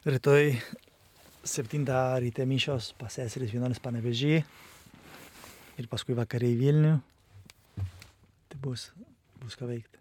[0.00, 0.56] Rytoj
[1.44, 1.84] 7
[2.20, 4.38] ryte mišios pas seseris vienuolis panevežį
[5.76, 6.94] ir paskui vakariai Vilnių.
[8.48, 8.86] Tai bus,
[9.42, 10.00] bus ką veikti.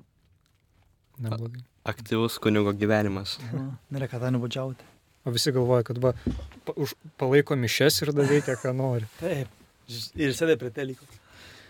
[1.19, 1.65] Neblogai.
[1.91, 3.35] Aktyvus kunigo gyvenimas.
[3.51, 4.87] Nu, nėra kada nubudžiauti.
[5.27, 6.13] O visi galvoja, kad va,
[6.63, 9.09] pa, už, palaiko mišes ir da veikia, ką nori.
[9.19, 9.51] Taip.
[10.15, 11.03] Ir sėdė prie teliko.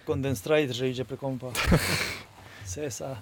[0.05, 1.50] Kondenstrait žaidžia prie kompo.
[2.75, 3.16] Sėsa.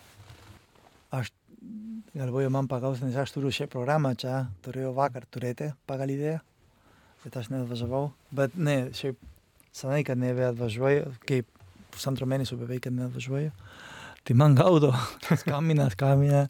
[2.18, 6.40] Aš galvoju, man pagaus, nes aš turiu šią programą čia, turėjau vakar turėti pagal idėją,
[8.34, 9.20] bet ne, šiaip
[9.70, 11.46] senai, kad nebeatvažiuoju, kaip
[11.94, 13.52] pusantro mėnesio beveik, kad neatvažiuoju.
[14.26, 14.90] Tai man gaudo,
[15.44, 16.42] skambina, skambina.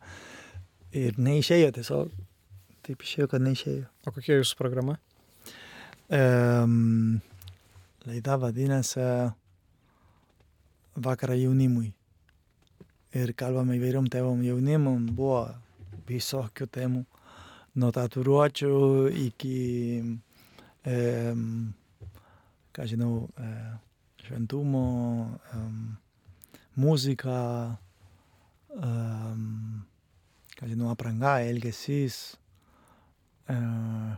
[0.95, 2.15] Ir neišėjo tiesiog.
[2.87, 3.83] Taip išėjo, kad neišėjo.
[4.07, 4.95] O kokia jūsų programa?
[6.07, 7.19] Um,
[8.07, 9.03] laida vadinasi
[10.95, 11.91] Vakarą jaunimui.
[13.17, 15.47] Ir kalbame įvairiom temom jaunimum, buvo
[16.05, 17.03] visokių temų.
[17.77, 18.69] Nuo tatuiruočių
[19.27, 19.57] iki,
[20.91, 21.41] um,
[22.73, 23.73] ką žinau, uh,
[24.25, 24.85] šventumo,
[25.55, 25.81] um,
[26.77, 27.41] muzika,
[28.77, 29.83] um,
[30.57, 32.37] ką žinau, apranga, elgesys.
[33.47, 34.13] Uh,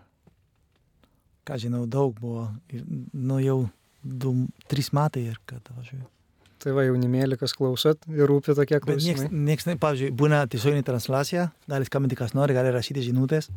[1.47, 2.47] ką žinau, daug buvo.
[2.73, 3.59] Ir, nu jau
[4.03, 4.35] du,
[4.71, 6.18] trys metai ir kad važiuoju.
[6.59, 9.29] Tai va jaunimėlį, kas klausot ir rūpi tokie nieks, klausimai.
[9.47, 13.47] nieks, ne- pavyzdžiui, būna tiesioginė transliacija, gali skambinti kas nori, gali rašyti žinutės.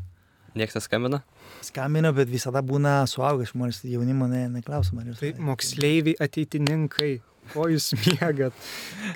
[0.55, 1.23] Niekas neskambina?
[1.65, 4.45] Skambina, bet visada būna suaugę žmonės, jaunimo ne,
[5.15, 7.21] jūs- Tai moksleiviai ateitininkai.
[7.53, 7.89] Ko jūs
[8.21, 8.53] mėgat?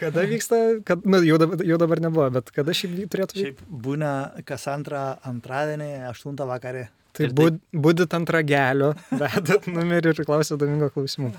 [0.01, 3.45] Kada vyksta, kad, nu, jau dabar, jau dabar nebuvo, bet kada šiaip turėtų vykti?
[3.53, 4.11] Šiaip būna
[4.49, 6.89] kas antrą antradienį, 8 vakarė.
[7.15, 11.31] Tai tai- bud, budit ant ragelio, vedat numerį ir klausot Domingo klausimų.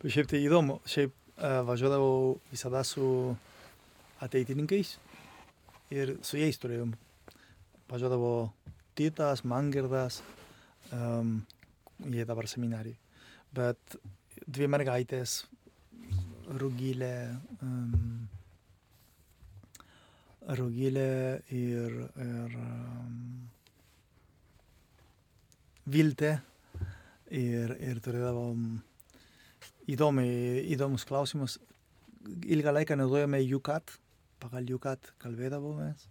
[0.00, 3.34] Šiaip tai įdomu, šiaip važiuodavau visada su
[4.20, 4.96] ateitininkais
[5.94, 6.92] ir su jais turėjom.
[7.90, 8.50] Važiuodavo
[8.94, 10.20] Titas, Mangirdas,
[10.92, 11.38] um,
[12.12, 12.98] jie dabar seminarijai.
[13.54, 13.96] Bet
[14.46, 15.40] dvi mergaitės,
[16.60, 17.14] Rugilė,
[17.62, 18.28] um,
[20.58, 23.18] Rugilė ir, ir um,
[25.90, 26.36] Viltė.
[27.30, 28.62] Ir, ir turėdavom
[29.88, 30.26] įdomi,
[30.74, 31.58] įdomus klausimus.
[32.26, 33.94] Ilgą laiką naudojame UCAT,
[34.42, 36.08] pagal UCAT kalbėdavomės.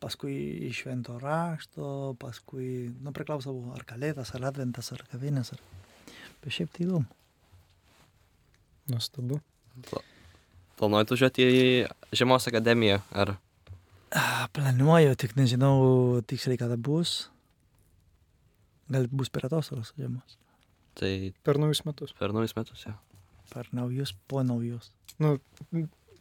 [0.00, 0.34] Paskui
[0.68, 5.54] iš švento rašto, paskui, nu, priklausavo ar kalėdas, ar adventas, ar kavinės.
[5.56, 5.62] Ar...
[6.44, 7.08] Bet šiaip tai įdomu.
[8.92, 9.40] Nuostabu.
[10.76, 11.64] Planuojat važiuoti į
[12.12, 13.00] Žiemos akademiją?
[13.16, 13.36] Ar
[14.54, 17.30] Planuoju, tik nežinau tiksliai kada bus.
[18.92, 20.36] Gal bus per atostogas žiemos.
[20.98, 22.12] Tai Per naujus metus.
[22.18, 22.94] per naujus metus jau?
[23.52, 24.90] Per naujus, po naujus.
[25.18, 25.36] Nu,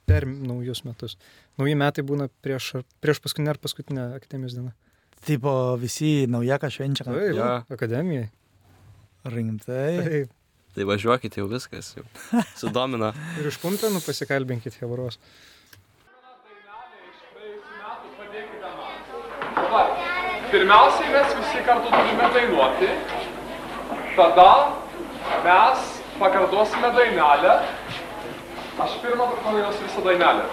[0.06, 1.18] per naujus metus.
[1.58, 4.72] Nauji metai būna prieš, prieš paskutinę ar paskutinę akademijos dieną.
[5.24, 7.06] Tipo visi naujaką švenčia.
[7.08, 7.64] kad Taip, Jo.
[7.72, 8.30] akademijai.
[9.24, 9.92] Rimtai.
[10.04, 10.32] Taip.
[10.76, 11.94] Tai važiuokit jau viskas.
[11.96, 12.04] Jau.
[12.60, 13.14] Sudomina.
[13.40, 15.20] Ir iš pumpėnų pasikalbinkit Hebros.
[20.52, 22.90] Pirmiausiai mes visi kartu turime dainuoti,
[24.16, 24.70] tada
[25.44, 25.80] mes
[26.20, 27.54] pakartosime dainelę.
[28.84, 30.46] Aš pirmą padainuosiu visą dainelę.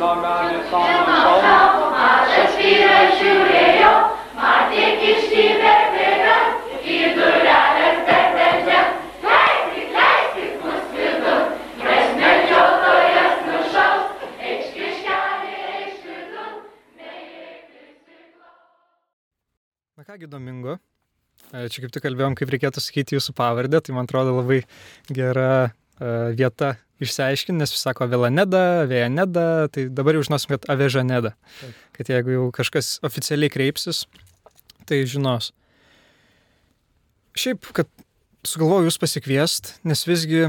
[0.00, 1.54] Namelį tavo šalmą.
[1.94, 3.92] Mažas vyras žiūrėjo,
[4.36, 6.36] matė kišti verpėdą,
[6.84, 8.82] į durelės bebeldžia.
[9.24, 11.44] Leiskit, leiskit mus vidun,
[11.80, 16.56] nes medžiotojas nušaus, eikš kiškelį, eikš vidun,
[17.00, 18.50] neįeik stiklo.
[19.96, 20.82] Na kągi, Domingo.
[21.54, 24.64] E, Čia kaip tik kalbėjom, kaip reikėtų sakyti jūsų pavardę, tai man atrodo labai
[25.14, 31.34] gera e, vieta išsiaiškinti, nes visi sako Velaneda, Vejaneda, tai dabar jau žinosim, kad Avežaneda.
[31.94, 34.04] Kad jeigu jau kažkas oficialiai kreipsis,
[34.88, 35.52] tai žinos.
[37.38, 37.90] Šiaip, kad
[38.46, 40.48] sugalvoju jūs pasikviest, nes visgi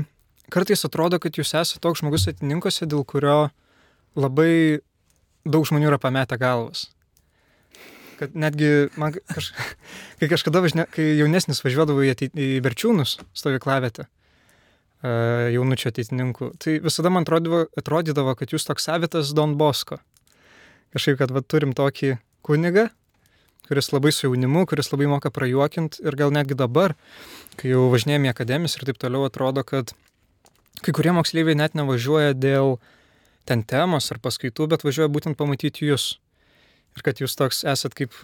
[0.54, 3.38] kartais atrodo, kad jūs esate toks žmogus atininkose, dėl kurio
[4.18, 4.82] labai
[5.46, 6.88] daug žmonių yra pametę galvas.
[8.20, 9.52] Kad netgi man kaž...
[10.20, 10.88] kai kažkada, važne...
[10.92, 12.36] kai jaunesnis važiuodavo į, ateit...
[12.36, 19.34] į Verčiūnus stovyklavietę, uh, jaunučio ateitininkų, tai visada man atrodydavo, atrodydavo, kad jūs toks savitas
[19.36, 20.00] Don Bosko.
[20.96, 22.16] Kažkaip, kad va, turim tokį
[22.46, 22.88] kunigą,
[23.68, 26.94] kuris labai su jaunimu, kuris labai moka prajuokinti ir gal netgi dabar,
[27.60, 29.96] kai jau važinėjame į akademijas ir taip toliau, atrodo, kad
[30.86, 32.78] kai kurie moksleiviai net nevažiuoja dėl
[33.50, 36.16] ten temos ar paskaitų, bet važiuoja būtent pamatyti jūs.
[36.96, 38.16] Ir kad jūs toks esat kaip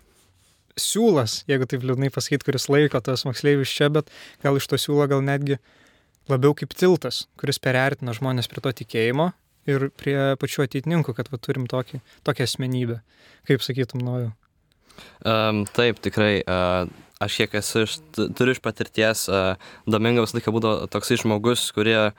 [0.79, 4.11] siūlas, jeigu taip liūdnai pasakyti, kuris laiko tas moksleivius čia, bet
[4.43, 5.59] gal iš to siūlo gal netgi
[6.31, 9.31] labiau kaip tiltas, kuris perertina žmonės prie to tikėjimo
[9.69, 13.01] ir prie pačių ateitininkų, kad va, turim tokį, tokią asmenybę.
[13.49, 14.31] Kaip sakytum, nojau.
[15.25, 16.41] Um, taip, tikrai.
[16.45, 16.89] Uh,
[17.21, 19.53] aš kiek esu, iš, tu- turiu iš patirties, uh,
[19.89, 22.15] Domingo visą laiką būdavo toksai žmogus, kurie uh,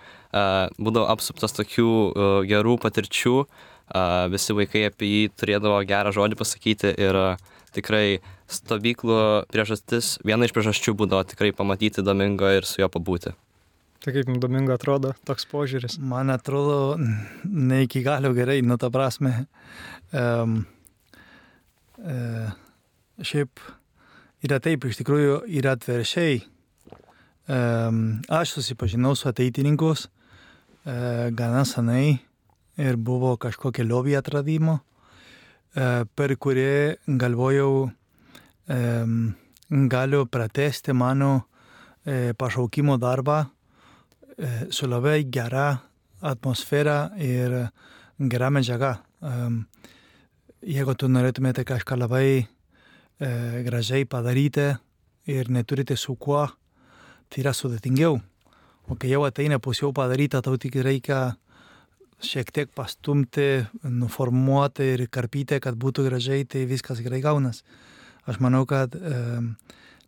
[0.79, 3.72] būdavo apsuptas tokių uh, gerų patirčių, uh,
[4.33, 7.19] visi vaikai apie jį turėdavo gerą žodį pasakyti ir
[7.73, 8.21] tikrai
[8.53, 13.33] stovyklų priežastis, viena iš priežasčių būdavo tikrai pamatyti Domingo ir su juo pabūti.
[14.03, 16.01] Tai kaip domingo atrodo toks požiūris?
[16.03, 16.97] Man atrodo,
[17.47, 19.45] ne iki galo gerai, nu ta prasme.
[20.11, 20.65] Um,
[22.03, 22.51] uh,
[23.23, 23.63] šiaip
[24.43, 26.41] yra taip, iš tikrųjų yra atveršiai.
[27.47, 32.19] Um, aš susipažinau su ateitininkus uh, gana senai
[32.83, 36.69] ir buvo kažkokia lobby atradimo, uh, per kurį
[37.07, 37.91] galvojau,
[39.93, 41.51] galiu pratesti mano uh,
[42.39, 43.45] pašaukimo darbą
[44.39, 45.79] e, su labai gera
[46.21, 47.71] atmosfera ir
[48.19, 48.97] gera medžiaga.
[50.63, 52.47] Jeigu tu norėtumėte kažką labai e,
[53.67, 54.73] gražiai padaryti
[55.27, 56.47] ir neturite su kuo,
[57.29, 58.19] tai yra sudėtingiau.
[58.91, 61.37] O kai jau ateina pusiau padaryta, tau tik reikia
[62.23, 67.63] šiek tiek pastumti, nuformuoti ir karpyti, kad būtų gražiai, tai viskas gerai gaunas.
[68.29, 69.41] Aš manau, kad e,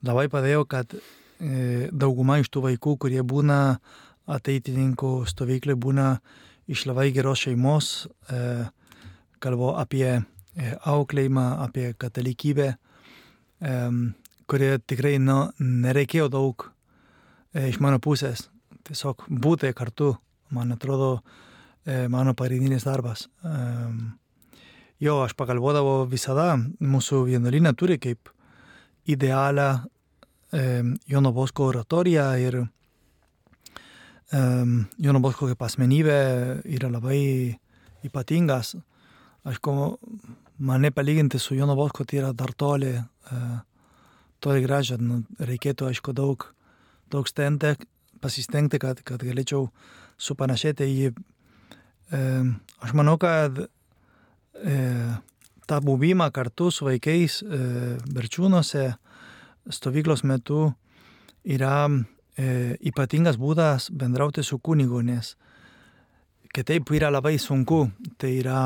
[0.06, 3.78] labai padėjo, kad e, dauguma iš tų vaikų, kurie būna
[4.30, 6.08] ateitininkų stovyklai, būna
[6.70, 7.90] iš labai geros šeimos,
[8.30, 8.64] e,
[9.42, 10.22] kalbu apie e,
[10.86, 13.78] auklėjimą, apie katalikybę, e,
[14.46, 16.68] kurie tikrai nu, nereikėjo daug
[17.52, 18.46] e, iš mano pusės.
[18.84, 20.12] Tiesiog būti kartu,
[20.54, 21.43] man atrodo, e,
[21.84, 23.26] mano pagrindinis darbas.
[25.02, 28.30] Jo, aš pagalvodavau visada, mūsų vienuolinė turi kaip
[29.10, 29.68] idealią
[31.10, 32.60] Jono Bosko oratoriją ir
[34.32, 36.18] Jono Bosko kaip asmenybė
[36.78, 37.20] yra labai
[38.06, 38.74] ypatingas.
[39.44, 39.72] Aišku,
[40.64, 43.40] mane palyginti su Jono Bosko tai yra dar toli, e,
[44.40, 44.96] toli gražia.
[44.98, 46.46] Nu, reikėtų, aišku, daug,
[47.12, 47.74] daug stengti,
[48.24, 49.68] pasistengti, kad, kad galėčiau
[50.16, 51.12] supanašėti į jį.
[52.12, 54.76] Aš manau, kad e,
[55.66, 57.60] tą buvimą kartu su vaikais e,
[58.12, 58.84] Berčiūnuose
[59.72, 60.66] stovyklos metu
[61.44, 65.34] yra e, ypatingas būdas bendrauti su kunigu, nes
[66.54, 67.86] kitaip yra labai sunku.
[68.20, 68.60] Tai yra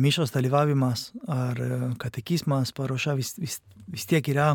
[0.00, 1.58] mišos dalyvavimas ar
[2.00, 4.54] katekizmas paruoša vis, vis, vis tiek yra,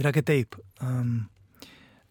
[0.00, 0.56] yra kitaip.
[0.80, 1.26] Um,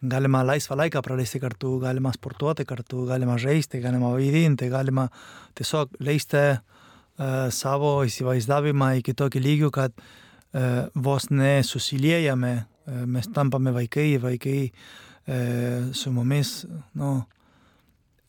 [0.03, 5.07] galima laisvą laiką praleisti kartu, galima sportuoti kartu, galima žaisti, galima vaidinti, galima
[5.55, 13.73] tiesiog leisti uh, savo įsivaizdavimą iki tokį lygių, kad uh, vos nesusiliejame, uh, mes tampame
[13.75, 16.63] vaikai, vaikai uh, su mumis,
[16.99, 17.15] nu,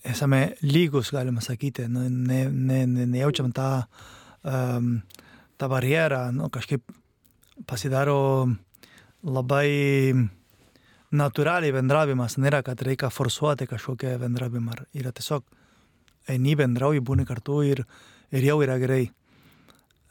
[0.05, 3.71] esame lygus, galima sakyti, nu, ne, ne, ne, nejaučiam tą,
[4.45, 4.99] um,
[5.59, 6.85] tą barjerą, nu, kažkaip
[7.67, 8.47] pasidaro
[9.25, 9.71] labai
[11.15, 14.77] natūraliai bendravimas, nėra, kad reikia forsuoti kažkokią bendravimą.
[14.99, 15.45] Yra tiesiog
[16.35, 17.85] eini bendrauji, būni kartu ir,
[18.35, 19.09] ir jau yra gerai.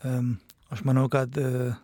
[0.04, 0.36] Um,
[0.74, 1.76] aš manau, kad uh,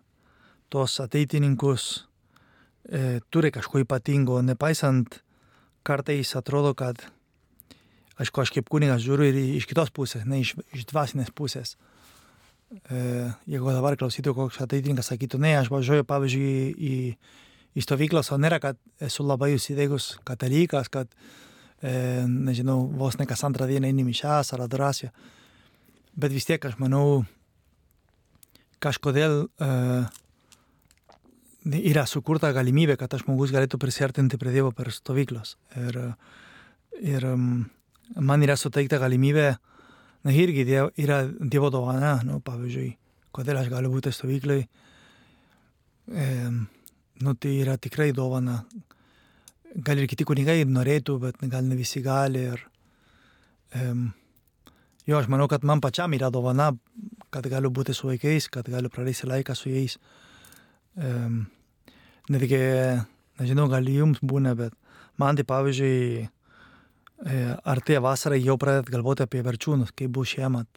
[0.72, 5.22] tos ateitininkus uh, turi kažko ypatingo, nepaisant
[5.88, 7.06] kartais atrodo, kad
[8.20, 11.78] aišku, aš kaip kunigas žiūriu ir iš kitos pusės, ne iš, iš dvasinės pusės.
[12.70, 18.40] E, jeigu dabar klausytų koks ateitininkas sakytų, ne, aš važiuoju, pavyzdžiui, į, į stovyklas, o
[18.42, 21.12] nėra, kad esu labai užsidėgus katalikas, kad,
[21.82, 25.12] e, nežinau, vos ne kas antrą dieną eini mišęs ar adoraciją.
[26.20, 27.24] Bet vis tiek aš manau,
[28.84, 29.70] kažkodėl e,
[31.94, 35.56] yra sukurta galimybė, kad tas žmogus galėtų prisartinti prie Dievo per stovyklas.
[35.78, 36.00] Ir,
[37.00, 39.52] ir man yra suteikta galimybė,
[40.26, 42.90] na irgi diev, yra Dievo dovana, nu, pavyzdžiui,
[43.36, 44.64] kodėl aš galiu būti stovyklai.
[46.10, 46.28] E,
[47.22, 48.64] nu, tai yra tikrai dovana.
[49.86, 52.46] Gal ir kiti kunigai norėtų, bet gal ne visi gali.
[52.54, 52.64] Ir,
[53.76, 53.92] e,
[55.06, 56.72] jo, aš manau, kad man pačiam yra dovana,
[57.30, 60.00] kad galiu būti su vaikais, kad galiu praleisti laiką su jais.
[60.98, 61.14] E,
[62.34, 62.64] netgi,
[63.42, 64.74] nežinau, gal jums būna, bet
[65.22, 66.28] man tai pavyzdžiui,
[67.68, 70.68] artėja vasara, jau pradedat galvoti apie verčiūnus, kaip bus šiemet,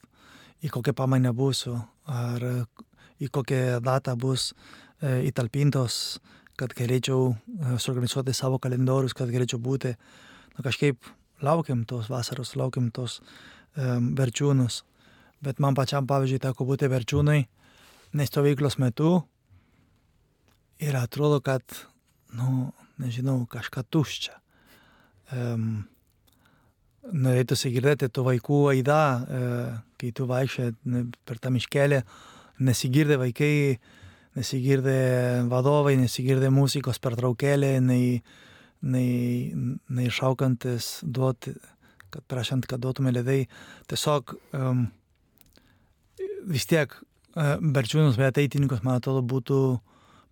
[0.63, 2.43] į kokią pamainą būsiu, ar
[3.23, 4.57] į kokią datą bus e,
[5.03, 6.21] įtalpintos,
[6.61, 9.95] kad galėčiau e, suorganizuoti savo kalendorius, kad galėčiau būti,
[10.57, 11.11] na kažkaip
[11.43, 14.83] laukiam tos vasaros, laukiam tos um, verčiūnus.
[15.43, 17.41] Bet man pačiam, pavyzdžiui, teko būti verčiūnai,
[18.15, 19.17] nestovyklos metu
[20.83, 21.65] ir atrodo, kad,
[22.39, 22.71] nu,
[23.03, 24.37] nežinau, kažką tuščia.
[25.33, 25.89] Um,
[27.03, 29.41] norėtųsi girdėti tų vaikų aidą, e,
[29.99, 30.75] kai tu vaikščiai
[31.27, 32.03] per tą miškelį,
[32.63, 33.55] nesigirdė vaikai
[34.39, 34.97] nesigirdė
[35.51, 38.23] vadovai, nesigirdė muzikos pertraukėlė, nei,
[38.81, 39.53] nei,
[39.93, 41.55] nei šaukantis duoti,
[42.13, 43.45] kad prašant, kad duotume ledai.
[43.91, 44.87] Tiesiog um,
[46.49, 49.63] vis tiek uh, berčiūnus bei ateitininkus, man atrodo, būtų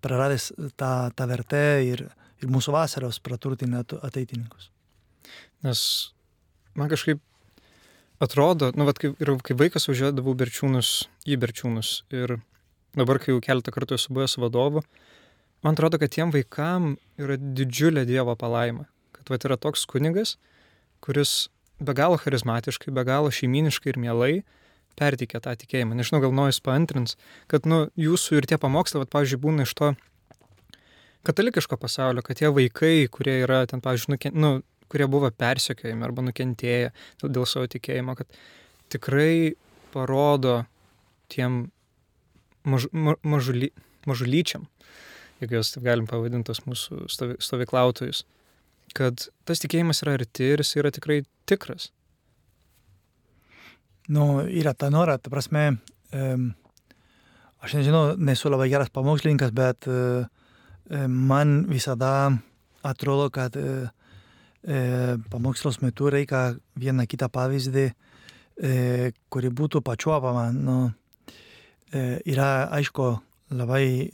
[0.04, 2.07] praradęs tą, tą vertę ir,
[2.40, 4.71] ir mūsų vasaros praturtinę ateitininkus.
[5.64, 5.83] Nes
[6.75, 7.21] man kažkaip
[8.21, 10.95] atrodo, nu, vat, kai, ir kai vaikas važiuodavau berčiūnus
[11.28, 12.38] į berčiūnus ir
[12.97, 14.82] dabar, kai jau keletą kartų esu buvęs vadovu,
[15.64, 18.88] man atrodo, kad tiem vaikam yra didžiulė Dievo palaima.
[19.16, 20.37] Kad vat yra toks kunigas,
[21.04, 24.32] kuris be galo charizmatiškai, be galo šeiminiškai ir mielai
[25.00, 25.97] perteikia tą tikėjimą.
[25.97, 27.16] Nežinau, gal nojus paantrins,
[27.50, 29.92] kad, nu, jūsų ir tie pamokslai, vat, pavyzdžiui, būna iš to
[31.28, 34.52] katalikiško pasaulio, kad tie vaikai, kurie yra ten, pavyzdžiui, nuken, nu,
[34.90, 36.90] kurie buvo persekiojami arba nukentėję
[37.23, 38.40] dėl savo tikėjimo, kad
[38.92, 39.54] tikrai
[39.94, 40.64] parodo
[41.30, 41.68] tiem
[42.64, 43.71] maž, ma, mažuly,
[44.09, 44.67] mažulyčiam,
[45.40, 47.07] jeigu juos taip galim pavadinti, tos mūsų
[47.40, 48.25] stovyklautojus,
[48.97, 51.90] kad tas tikėjimas yra arti ir jis yra tikrai tikras.
[54.11, 55.79] Nu, yra ta nora, ta prasme,
[56.17, 56.50] um,
[57.62, 60.26] aš nežinau, nesu labai geras pamokslininkas, bet uh,
[61.07, 62.33] man visada
[62.83, 63.87] atrodo, kad uh,
[65.31, 67.87] pamokslos metu reikia vieną kitą pavyzdį,
[68.61, 70.50] e, kuri būtų pačiuopama.
[70.52, 70.93] Nu,
[71.92, 73.06] yra, aišku,
[73.56, 74.11] labai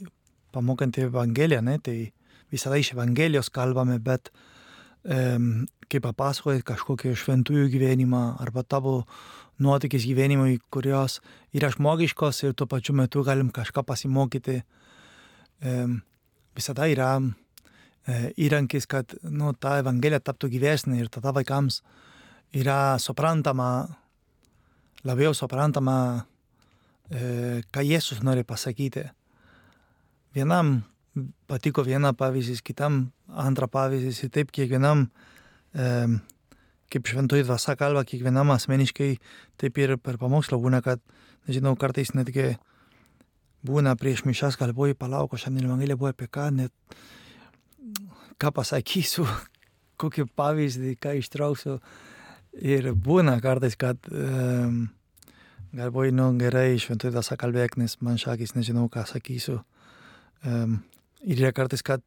[0.55, 1.77] pamokanti Evangelija, ne?
[1.79, 2.11] tai
[2.51, 4.31] visada iš Evangelijos kalbame, bet
[5.05, 5.37] e,
[5.87, 9.01] kai papasakojai kažkokį šventųjų gyvenimą arba tavo
[9.61, 11.19] nuotykis gyvenimui, kurios
[11.55, 14.59] yra žmogiškos ir tuo pačiu metu galim kažką pasimokyti,
[16.57, 17.15] visada yra
[18.37, 21.81] įrankis, kad nu, ta Evangelija taptų gyvesnė ir tada vaikams
[22.55, 23.87] yra suprantama,
[25.07, 26.36] labiau suprantama, e,
[27.09, 29.05] ką Jėzus nori pasakyti.
[30.35, 30.81] Vienam
[31.47, 35.07] patiko viena pavyzdys, kitam antra pavyzdys ir taip kiekvienam,
[35.73, 36.07] e,
[36.93, 39.11] kaip šventoji dvasia kalba, kiekvienam asmeniškai,
[39.59, 41.01] taip ir per pamokslą būna, kad,
[41.49, 42.55] nežinau, kartais netgi
[43.67, 46.73] būna prieš mišas galvoju, palauk, šiandien Evangelija buvo apie ką, net
[48.39, 49.25] ką pasakysiu,
[50.01, 51.79] kokį pavyzdį, ką ištrauksiu.
[52.57, 54.87] Ir būna kartais, kad um,
[55.75, 59.61] galvoju, gerai, šventai tas kalbėk, nes man šakis nežinau, ką sakysiu.
[60.45, 60.83] Um,
[61.25, 62.01] ir yra kartais, kad,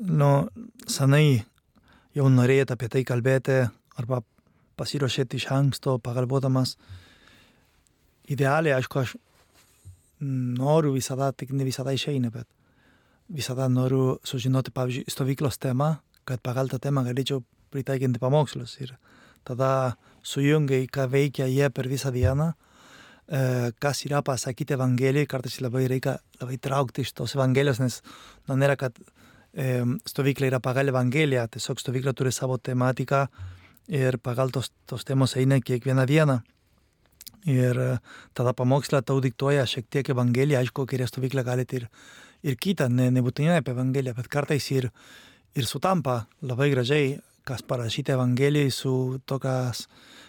[0.00, 0.48] nu,
[0.88, 1.44] senai
[2.16, 3.60] jau norėjot apie tai kalbėti
[3.98, 4.22] arba
[4.78, 6.76] pasiruošėti iš anksto, pagalvodamas.
[8.28, 9.16] Idealiai, aišku, aš
[10.20, 12.46] noriu visada, tik ne visada išeina, bet
[13.28, 15.96] visada noriu sužinoti, pavyzdžiui, stovyklos temą,
[16.28, 18.76] kad pagal tą temą galėčiau pritaikinti pamokslus.
[18.82, 18.94] Ir
[19.48, 19.96] tada
[20.28, 23.40] sujungiai, ką veikia jie per visą dieną, e,
[23.80, 28.00] kas yra pasakyti Evangelijai, kartais labai reikia labai traukti iš tos Evangelijos, nes
[28.48, 28.98] nu, nėra, kad
[29.54, 33.26] e, stovykla yra pagal Evangeliją, tiesiog stovykla turi savo tematiką
[33.88, 36.40] ir pagal tos, tos temos eina kiekvieną dieną.
[37.48, 37.78] Ir
[38.36, 41.86] tada pamokslą tau diktuoja šiek tiek Evangelija, aišku, kairė stovykla galite ir
[42.42, 44.88] ir kitą, ne, nebūtinai apie Evangeliją, bet kartais ir,
[45.58, 47.16] ir sutampa labai gražiai,
[47.48, 48.92] kas parašyta Evangelijai su
[49.26, 49.38] to,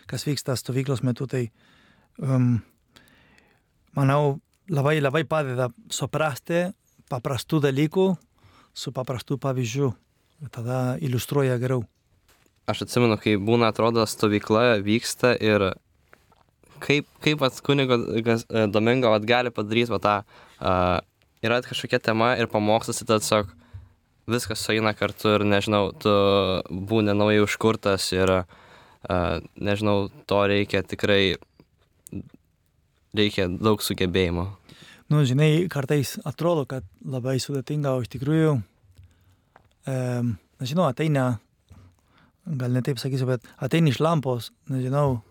[0.10, 1.28] kas, vyksta stovyklos metu.
[1.30, 1.46] Tai
[2.18, 2.58] um,
[3.98, 4.39] manau,
[4.70, 6.68] labai labai padeda suprasti
[7.10, 8.10] paprastų dalykų
[8.78, 9.92] su paprastų pavyzdžių.
[10.56, 11.84] Tada iliustruoja geriau.
[12.70, 15.72] Aš atsimenu, kai būna, atrodo, stovykla vyksta ir
[16.80, 17.98] kaip, kaip vat kunigo
[18.72, 21.00] Domingo vat gali padaryti va tą uh,
[21.44, 23.51] yra kažkokia tema ir pamokslas, tai tiesiog
[24.30, 26.13] viskas sueina kartu ir nežinau, tu
[26.70, 28.58] būni naujai užkurtas ir uh,
[29.08, 31.38] nežinau, to reikia tikrai,
[33.15, 34.48] reikia daug sugebėjimo.
[35.10, 38.51] Nu, žinai, kartais atrodo, kad labai sudėtinga, o iš tikrųjų,
[39.89, 41.39] um, nežinau, ateina,
[42.46, 45.24] gal ne taip sakysiu, bet ateina iš lampos, nežinau,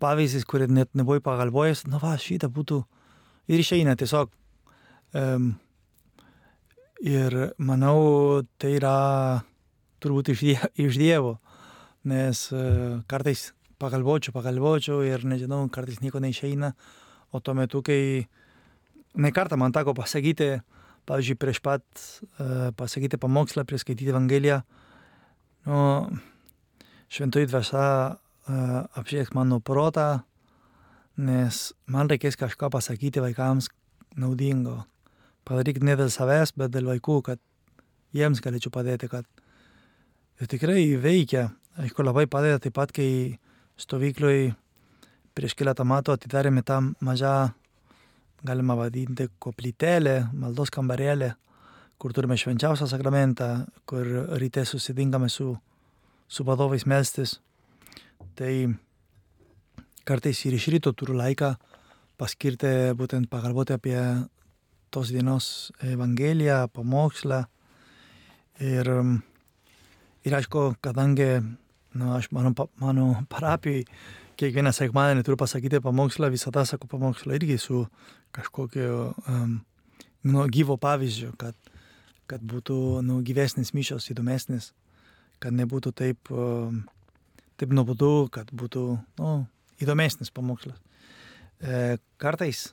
[0.00, 2.80] pavyzdys, kurį net nebuvai pagalvojęs, na va, šitą būtų
[3.52, 4.32] ir išeina tiesiog
[5.10, 5.56] Um,
[7.02, 9.42] ir manau, tai yra
[9.98, 11.40] turbūt iš, die, iš Dievo,
[12.08, 16.72] nes uh, kartais pagalvočiau, pagalvočiau ir nežinau, kartais nieko neišeina,
[17.32, 18.26] o tuo metu, kai
[19.14, 20.60] ne kartą man teko pasakyti,
[21.08, 21.84] pavyzdžiui, prieš pat
[22.40, 24.60] uh, pasakyti pamokslą, prieš skaityti Evangeliją,
[25.68, 25.80] nu,
[27.10, 30.22] šventoji dvasia uh, apšieks mano protą,
[31.20, 33.68] nes man reikės kažką pasakyti vaikams
[34.16, 34.80] naudingo
[35.50, 37.40] padarykit ne dėl savęs, bet dėl vaikų, kad
[38.16, 39.26] jiems galėčiau padėti, kad
[40.40, 41.50] ir tikrai veikia.
[41.80, 43.38] Aišku, labai padeda taip pat, kai
[43.80, 44.50] stovykloj
[45.32, 47.54] prieš keletą metų atidarėme tą mažą,
[48.44, 51.30] galima vadinti koplytelė, maldos kambarėlė,
[51.96, 53.48] kur turime švenčiausią sakramentą,
[53.88, 54.04] kur
[54.42, 55.54] ryte susitinkame su,
[56.28, 57.38] su vadovais melstis.
[58.36, 58.52] Tai
[60.04, 61.54] kartais ir iš ryto turiu laiką
[62.20, 63.96] paskirti būtent pagalvoti apie
[64.92, 67.40] tos dienos Evangeliją, pamokslą.
[68.68, 68.92] Ir,
[70.28, 71.30] ir aišku, kadangi
[71.94, 73.84] nu, aš mano, mano parapijai
[74.40, 77.84] kiekvieną sekmadienį turiu pasakyti pamokslą, visada sakau pamokslą irgi su
[78.36, 79.58] kažkokiu um,
[80.24, 81.56] nu, gyvo pavyzdžiu, kad,
[82.30, 84.70] kad būtų nu, gyvesnis mišios, įdomesnis,
[85.42, 86.84] kad nebūtų taip, um,
[87.60, 88.84] taip nuobodu, kad būtų
[89.20, 89.34] nu,
[89.80, 90.78] įdomesnis pamokslas.
[91.60, 92.70] E, kartais,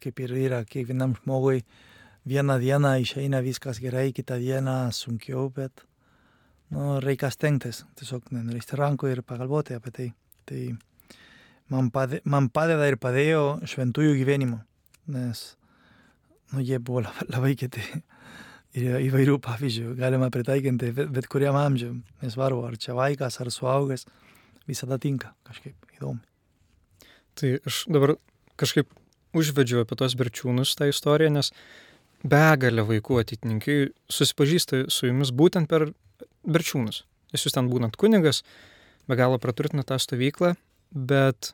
[0.00, 1.62] kaip ir yra kiekvienam žmogui,
[2.28, 5.84] vieną dieną išeina viskas gerai, kitą dieną sunkiau, bet
[6.74, 10.08] nu, reikia stengtis, tiesiog nenuleisti rankų ir pagalvoti apie tai.
[10.48, 10.60] Tai
[11.72, 14.60] man, pade, man padeda ir padėjo šventųjų gyvenimo,
[15.10, 15.44] nes
[16.54, 17.84] nu, jie buvo labai, kiti.
[18.78, 24.04] Ir įvairių pavyzdžių galima pritaikinti bet, bet kuriam amžiui, nesvarbu, ar čia vaikas, ar suaugęs,
[24.70, 26.20] visada tinka kažkaip įdomu.
[27.34, 28.14] Tai aš dabar
[28.60, 28.86] kažkaip
[29.34, 31.50] užvedžiau apie tos berčiūnus tą istoriją, nes
[32.22, 33.78] begalė vaikų atitinkai
[34.12, 35.88] susipažįsta su jumis būtent per
[36.46, 37.04] berčiūnus.
[37.30, 38.42] Nes jūs ten būnat kunigas,
[39.08, 40.54] be galo praturtina tą stovyklą,
[40.90, 41.52] bet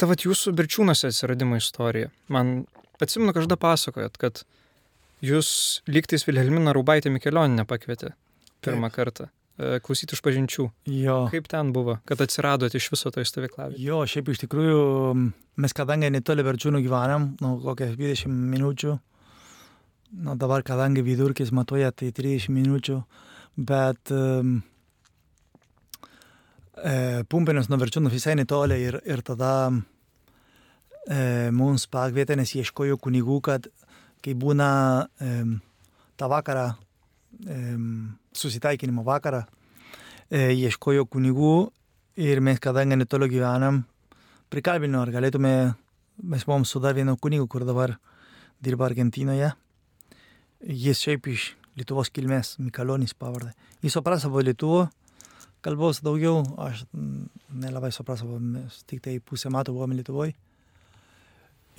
[0.00, 2.10] ta vat jūsų berčiūnuose atsiradimo istorija.
[2.32, 2.64] Man
[3.02, 4.42] atsimenu, kažkada pasakojat, kad
[5.24, 5.48] jūs
[5.90, 8.12] lygtais Vilhelmina Raubaitė Mikelioninę pakvietė
[8.64, 8.96] pirmą Taip.
[8.96, 10.68] kartą e, klausyti iš pažinčių.
[10.90, 11.18] Jo.
[11.32, 13.80] Kaip ten buvo, kad atsiradot iš viso to stovyklavimo?
[13.80, 14.78] Jo, šiaip iš tikrųjų
[15.62, 18.96] mes kadangi netoli Berčiūnų gyvenam, nu kokias 20 minučių,
[20.24, 23.00] nu dabar kadangi vidurkis matuoja, tai 30 minučių,
[23.56, 24.22] bet e,
[27.30, 33.68] Pumpėnus nuo Berčiūnų visai netoli ir, ir tada e, mums pakvietė, nes ieškojo kunigų, kad
[34.24, 34.68] kai būna
[35.20, 35.32] e,
[36.16, 36.66] tą vakarą,
[37.44, 37.58] e,
[38.34, 39.44] susitaikinimo vakarą,
[40.30, 41.54] e, ieškojo kunigų
[42.24, 43.82] ir mes kadangi netoli gyvenam,
[44.50, 45.74] prikalbino, ar galėtume,
[46.22, 47.96] mes buvom su dar vienu kunigu, kur dabar
[48.62, 49.52] dirba Argentinoje.
[50.64, 53.50] Jis šiaip iš Lietuvos kilmės, Mikalionis pavardė.
[53.82, 54.84] Jis suprasavo lietuvų
[55.64, 60.34] kalbos daugiau, aš nelabai suprasavo, mes tik tai pusę metų buvome Lietuvoje.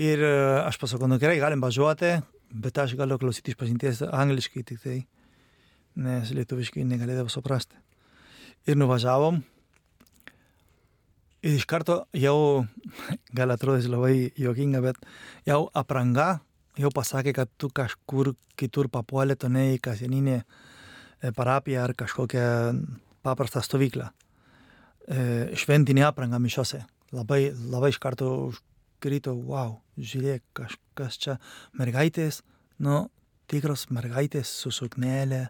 [0.02, 0.32] Ir e,
[0.66, 2.18] aš pasakau, nu gerai, galim važiuoti,
[2.52, 4.98] bet aš galiu klausyti iš pažinties angliškai tik tai,
[5.96, 7.78] nes lietuviškai negalėdavau suprasti.
[8.68, 9.40] Ir nuvažiavom.
[11.46, 12.66] Ir iš karto jau,
[13.38, 15.00] gal atrodys labai juokinga, bet
[15.48, 16.42] jau apranga
[16.80, 22.46] jau pasakė, kad tu kažkur kitur papuolė, tu ne į kasdieninę e, parapiją ar kažkokią
[23.26, 24.10] paprastą stovyklą.
[25.06, 26.84] E, Šventinė apranga mišiose.
[27.16, 31.38] Labai, labai iš karto užkrito, wow, žiūrėk, kažkas čia
[31.78, 32.42] mergaitės,
[32.84, 33.06] nu,
[33.52, 35.46] tikros mergaitės su suknelė,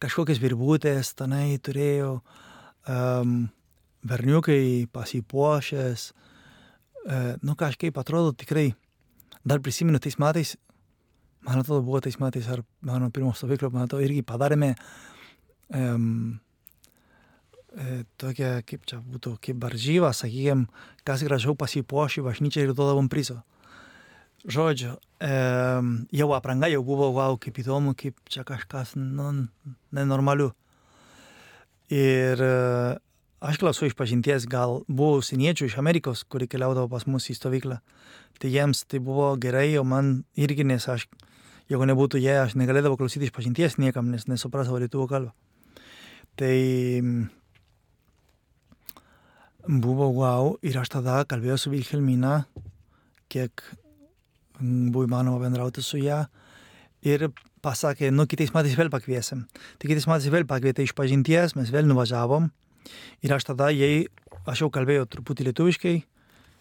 [0.00, 2.14] kažkokias virbutės tenai turėjo,
[2.88, 3.50] um,
[4.08, 8.70] berniukai pasipuošęs, e, nu kažkaip atrodo tikrai,
[9.44, 10.56] dar prisimenu tais metais,
[11.46, 14.74] man atrodo buvo tais metais ar mano pirmo stovyklo, man atrodo irgi padarėme
[15.74, 16.40] um,
[17.72, 20.68] e, tokią, kaip čia būtų, kaip varžybą, sakykime,
[21.06, 23.40] kas gražiau pasipuošė bažnyčią ir duodavom prizo.
[24.40, 25.32] Žodžiu, e,
[26.16, 29.48] jau apranga jau buvo, wow, kaip įdomu, kaip čia kažkas nu,
[29.92, 30.54] nenormaliu.
[31.92, 32.54] Ir e,
[33.44, 37.80] aš klausau iš pažinties, gal buvo užsieniečių iš Amerikos, kurie keliaudavo pas mus į stovyklą.
[38.40, 41.04] Tai jiems tai buvo gerai, o man irgi, nes aš,
[41.68, 45.34] jeigu nebūtų jie, aš negalėdavau klausyti iš pažinties niekam, nes nesuprasdavau lietuvų kalbą.
[46.40, 46.54] Tai
[49.68, 52.46] buvo wow ir aš tada kalbėjau su Vilhelmina,
[53.30, 53.60] kiek
[54.60, 56.24] buvo įmanoma bendrauti su ją
[57.06, 57.28] ir
[57.64, 59.44] pasakė, nu kitais metais vėl pakviesim.
[59.78, 62.48] Tai kitais metais vėl pakvietė iš pažinties, mes vėl nuvažiavom
[63.24, 64.08] ir aš tada jai,
[64.48, 65.96] aš jau kalbėjau truputį lietuviškai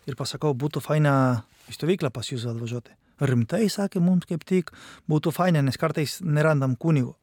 [0.10, 2.96] ir pasakau, būtų faina į stovyklą pas jūs atvažiuoti.
[3.20, 4.72] Rimtai sakė mums kaip tik,
[5.12, 7.18] būtų faina, nes kartais nerandam kunigo.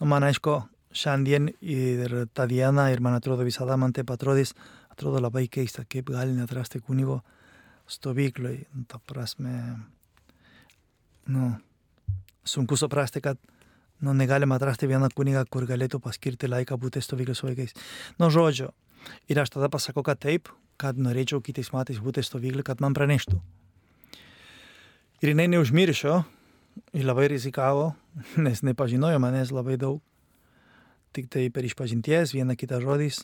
[0.00, 0.58] Nu, man aišku,
[0.96, 4.52] šiandien ir tą dieną, ir man atrodo visada man taip atrodys,
[4.92, 7.22] atrodo labai keista, kaip gali netrasti kunigo
[7.88, 8.58] stovykloj.
[8.74, 9.54] Nu, ta prasme,
[11.32, 11.54] nu,
[12.44, 13.40] sunku suprasti, kad
[14.00, 17.76] nu, negalima atrasti vieną kunigą, kur galėtų paskirti laiką būti stovyklai su vaikais.
[18.20, 18.72] Nu, žodžiu.
[19.30, 23.38] Ir aš tada pasakau, kad taip, kad norėčiau kitais metais būti stovyklai, kad man praneštų.
[25.24, 26.18] Ir jinai neužmiršo,
[26.92, 27.94] ir labai rizikavo,
[28.46, 30.02] nes nepažinojo manęs labai daug.
[31.16, 33.22] Tik tai per išpažinties, vieną kitą žodis.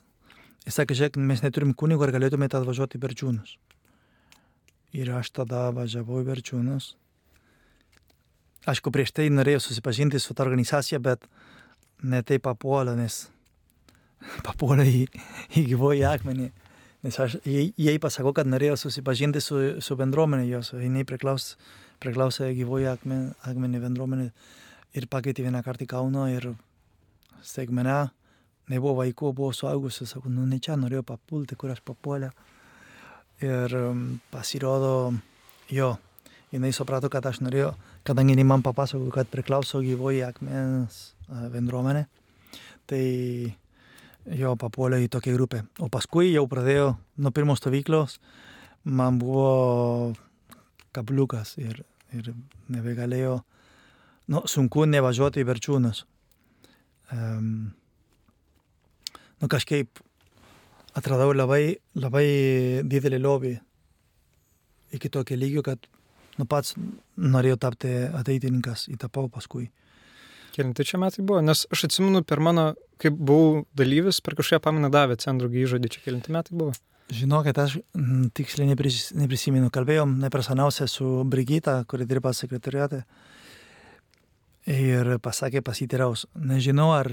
[0.65, 3.57] Jis sakė, žiūrėk, mes neturim kunigo, ar galėtumėte atvažiuoti per čiūnus.
[4.93, 6.93] Ir aš tada važiavau į Verčiūnus.
[8.69, 11.25] Aišku, prieš tai norėjau susipažinti su ta organizacija, bet
[12.05, 13.25] ne taip papuolė, nes
[14.47, 15.01] papuolė į,
[15.59, 16.51] į gyvojį akmenį.
[17.03, 21.57] Nes aš jai, pasakau, kad norėjau susipažinti su, su bendruomenė jos, jinai priklaus,
[22.03, 24.27] priklausė gyvojį akmenį, akmenį bendruomenį
[24.99, 26.53] ir pakeitė vieną kartą į Kauną ir
[27.43, 28.13] staigmena,
[28.71, 32.31] nebuvo vaikų, buvo suaugusių, sakau, nu ne čia norėjau papulti, kur aš papuolė.
[33.43, 35.11] Ir um, pasirodo,
[35.75, 35.89] jo,
[36.55, 37.73] jinai suprato, kad aš norėjau,
[38.07, 41.01] kadangi jinai man papasakojo, kad priklauso gyvoji akmens
[41.51, 42.05] bendruomenė,
[42.87, 43.03] tai
[44.27, 45.63] jo papuolė į tokią grupę.
[45.83, 48.19] O paskui jau pradėjo, nuo pirmos stovyklos,
[48.85, 50.13] man buvo
[50.95, 51.83] kabliukas ir,
[52.15, 52.33] ir
[52.73, 53.41] nebegalėjo,
[54.33, 56.05] nu, sunku nevažiuoti į verčiūnus.
[57.13, 57.73] Um,
[59.41, 60.01] nu, kažkaip
[60.97, 62.27] atradau labai, labai
[62.89, 63.53] didelį lobį
[64.93, 65.89] iki tokio lygio, kad
[66.39, 66.77] nu, pats
[67.17, 69.71] norėjau tapti ateitininkas, įtapau paskui.
[70.53, 74.91] Kelinti čia metai buvo, nes aš atsimenu per mano, kaip buvau dalyvis, per kažkokią pamainą
[74.93, 76.75] davė centrų įžodį, čia kelinti metai buvo.
[77.13, 79.69] Žinokit, aš mm, tiksliai nepris, neprisimenu.
[79.73, 83.03] Kalbėjom nepersoniausia su Brigita, kuri dirba sekretoriate.
[84.71, 86.25] Ir pasakė pasitiraus.
[86.39, 87.11] Nežinau, ar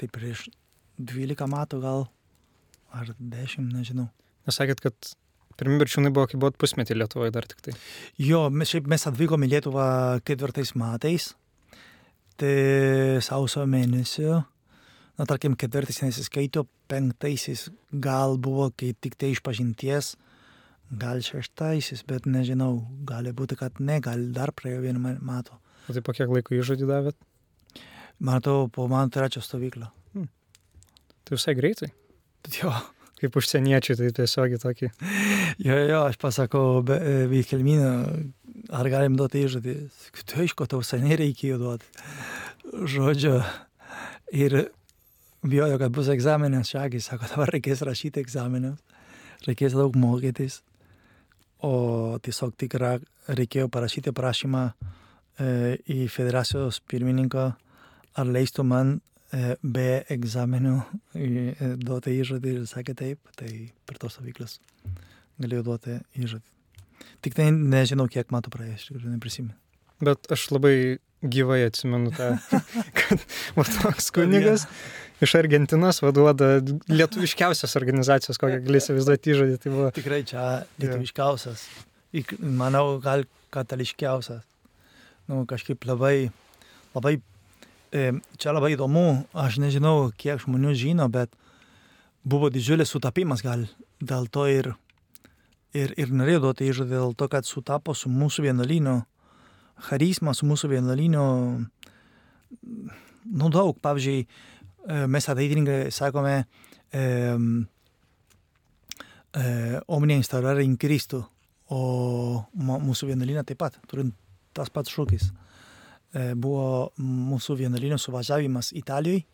[0.00, 0.48] tai prieš
[0.98, 2.06] 12 metų gal,
[2.94, 4.08] ar 10, nežinau.
[4.48, 5.12] Nes sakėt, kad
[5.58, 7.76] pirmi berčiūnai buvo, kai buvot pusmetį Lietuvoje dar tik tai.
[8.22, 9.88] Jo, mes, šiaip mes atvykom į Lietuvą
[10.26, 11.32] ketvirtais metais.
[12.38, 14.42] Tai sausio mėnesio.
[15.18, 20.12] Na, tarkim, ketvirtais nesiskaito, penktaisiais gal buvo, kai tik tai iš pažinties,
[20.94, 25.58] gal šeštaisiais, bet nežinau, gali būti, kad ne, gal dar praėjo vieną metų.
[25.88, 27.18] O tai po kiek laiko įžodį davėt?
[28.22, 29.90] Matau, po mano trečio stovyklą.
[31.26, 31.90] Tai visai greitai.
[32.62, 32.70] Jo,
[33.18, 34.88] Kaip užsieniečiai, tai tiesiog tokį.
[35.66, 37.88] jo, jo, aš pasakau, Vilkelminė,
[38.68, 39.44] ar galim duoti?
[40.28, 41.88] Tai aišku, tau seniai reikėjo duoti.
[42.68, 43.38] Žodžiu,
[44.36, 44.58] ir
[45.42, 48.80] bijojo, kad bus egzaminas šakis, sako, dabar reikės rašyti egzaminus,
[49.46, 50.62] reikės daug mokytis.
[51.64, 57.46] O tiesiog tik reikėjo parašyti prašymą e, į federacijos pirmininką,
[58.18, 60.76] ar leistų man e, be egzaminų
[61.18, 63.50] e, duoti įžodį ir sakė taip, tai
[63.86, 64.60] per tos stovyklas
[65.42, 66.57] galėjau duoti įžodį.
[67.24, 69.54] Tik tai nežinau, kiek metų praėjo, iš tikrųjų neprisimenu.
[70.04, 70.74] Bet aš labai
[71.22, 72.36] gyvai atsimenu tą,
[72.98, 73.24] kad
[73.56, 74.68] va toks kunigas
[75.24, 76.58] iš Argentinos vaduoda
[76.90, 79.56] lietuviškiausias organizacijos, kokią gali įsivaizduoti įžodį.
[79.62, 80.44] Tai buvo Tikrai čia
[80.78, 81.64] lietuviškiausias.
[82.38, 84.44] Manau, gal katališkiausias.
[85.28, 86.30] Nu, kažkaip labai,
[86.94, 87.18] labai,
[87.90, 91.34] čia labai įdomu, aš nežinau, kiek žmonių žino, bet
[92.28, 93.66] buvo didžiulis sutapimas gal
[94.00, 94.72] dėl to ir,
[95.76, 99.00] ir, ir norėjau duoti įžadą dėl to, kad sutapo su mūsų vienuolino
[99.88, 101.24] charizma, su mūsų vienuolino,
[103.38, 106.44] nu daug, pavyzdžiui, e, mes ateitininkai sakome,
[106.90, 107.02] e,
[109.38, 111.28] eh, omnia instaurare in Cristo,
[111.68, 114.14] o mūsų vienuolyne taip pat, turint
[114.56, 115.28] tas pats šūkis.
[116.16, 119.26] E, buvo mūsų vienuolyno suvažiavimas Italijoje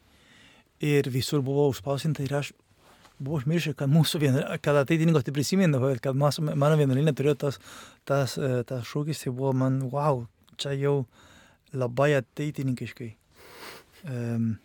[0.83, 2.51] ir visur buvo užspausinta ir aš
[3.19, 7.37] buvau užmiršęs, kad mūsų vienuolyne, kad ateitininkas tai prisimindavo, bet kad mas- mano vienuolyne turėjo
[7.47, 7.61] tas,
[8.05, 11.07] tas, e, tas šūkis, tai buvo man, wow, čia jau
[11.75, 13.15] labai ateitininkiškai.
[14.05, 14.59] Um,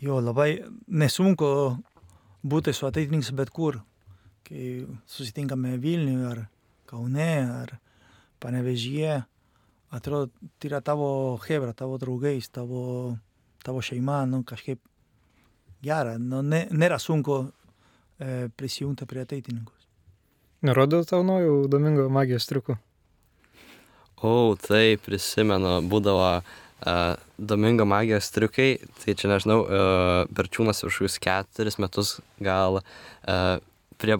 [0.00, 1.46] jo, labai nesunku
[2.44, 3.80] būti su ateitininkais bet kur,
[4.44, 6.42] kai susitinkame Vilniuje ar
[6.90, 7.78] Kaune ar
[8.40, 9.22] Panevežyje,
[9.94, 13.16] atrodo, tai yra tavo hebra, tavo draugais, tavo,
[13.64, 14.80] tavo šeima, nu, kažkaip
[15.84, 19.80] gera, nu, ne, nėra sunku e, prisijungti prie ateitininkus.
[20.66, 22.76] Nerodo tau naujų Domingo magijos triukų.
[24.20, 26.24] O, tai prisimenu, būdavo
[26.84, 32.10] uh, Domingo magijos triukai, tai čia nežinau, uh, Berčiūnas už kokius keturis metus
[32.44, 33.56] gal uh,
[34.00, 34.18] prie,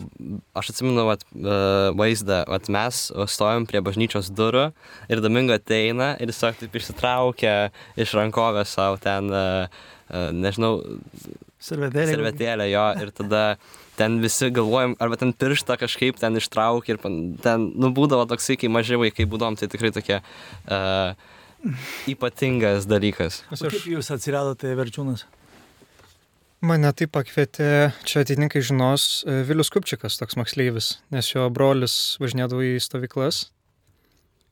[0.56, 4.70] aš atsimenu vat, uh, vaizdą, vat, mes stovim prie bažnyčios durų
[5.12, 7.54] ir Domingo ateina ir jis tiesiog taip išsitraukia
[8.00, 9.68] iš rankovės savo ten, uh,
[10.08, 10.78] uh, nežinau,
[11.60, 12.14] Servetėlė.
[12.14, 13.42] servetėlę jo ir tada
[13.98, 18.56] ten visi galvojam, arba ten pirštą kažkaip ten ištraukia ir pan- ten, nu, būdavo toksai,
[18.56, 21.12] kai maži vaikai būdom, tai tikrai tokia uh,
[22.08, 23.42] ypatingas dalykas.
[23.52, 25.26] Aš kaip jūs atsiradote verčiūnas?
[26.64, 32.60] Mane taip pakvietė, čia atininkai žinos, e, Vilius Kupčikas, toks moksleivis, nes jo brolis važinėdavo
[32.60, 33.46] į stovyklas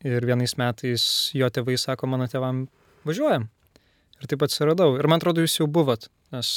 [0.08, 1.04] ir vienais metais
[1.36, 2.66] jo tėvai sako mano tėvam,
[3.04, 3.48] važiuojam.
[4.18, 4.96] Ir taip atsiradau.
[4.98, 6.48] Ir man atrodo, jūs jau buvot, nes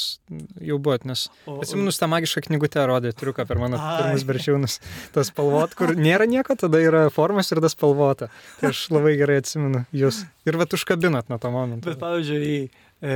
[0.58, 4.00] jau buvot, nes O, atsimenu, tą magišką knygutę rodė triuką per mano Ai.
[4.00, 4.78] pirmus berčiūnus.
[5.14, 8.32] Tas spalvot, kur nėra nieko, tada yra formas ir tas spalvota.
[8.58, 10.24] Tai aš labai gerai atsimenu jūs.
[10.48, 11.86] Ir vat užkabinat nuo to momento.
[11.86, 12.58] Bet, pavyzdžiui,
[12.98, 13.14] e,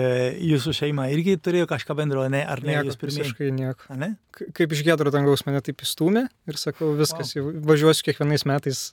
[0.53, 2.45] jūsų šeima irgi turėjo kažką bendro, ne?
[2.47, 2.77] Ar ne?
[2.77, 3.27] Nieko, Jūs pirmieji.
[3.27, 3.91] visiškai nieko.
[3.91, 4.13] A, ne?
[4.55, 7.51] Kaip iš gedro dangaus mane taip įstumė ir sakau, viskas, wow.
[7.67, 8.93] važiuosiu kiekvienais metais,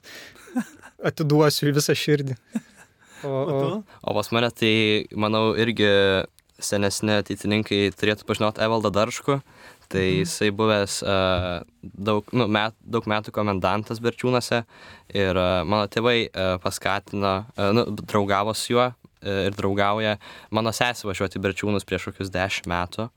[1.14, 2.40] atiduosiu visą širdį.
[3.22, 4.74] O, O o, pas mane tai,
[5.14, 5.88] manau, irgi
[6.62, 9.38] senesni ateitininkai turėtų pažinoti Evaldą Darškų.
[9.92, 14.62] Tai jisai buvęs uh, daug, nu, met, daug metų komendantas Berčiūnuose
[15.12, 18.94] ir uh, mano tėvai uh, paskatino, uh, nu, draugavo su juo uh,
[19.44, 20.16] ir draugauja
[20.54, 23.10] mano sesė važiuoti Berčiūnus prieš kokius 10 metų.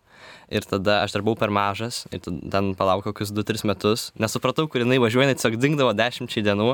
[0.48, 4.06] Ir tada aš dar buvau per mažas ir ten palaukau kokius 2-3 metus.
[4.16, 6.70] Nesupratau, kur jinai važiuoja, jinai tiesiog dingdavo 10 dienų.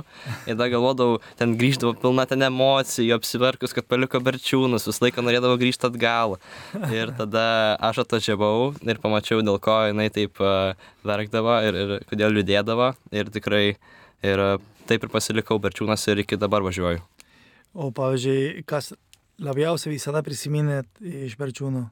[0.45, 5.57] Ir tada galvodavau, ten grįždavo pilna ten emocijų, apsiverkus, kad paliko berčiūnus, visą laiką norėdavo
[5.61, 6.37] grįžti atgal.
[6.93, 7.45] Ir tada
[7.89, 10.77] aš atvažiavau ir pamačiau, dėl ko jinai taip uh,
[11.07, 12.93] verkdavo ir, ir kodėl liūdėdavo.
[13.17, 17.01] Ir tikrai ir uh, taip ir pasilikau berčiūnas ir iki dabar važiuoju.
[17.73, 18.93] O, pavyzdžiui, kas
[19.41, 21.87] labiausiai visada prisiminėt iš berčiūnų?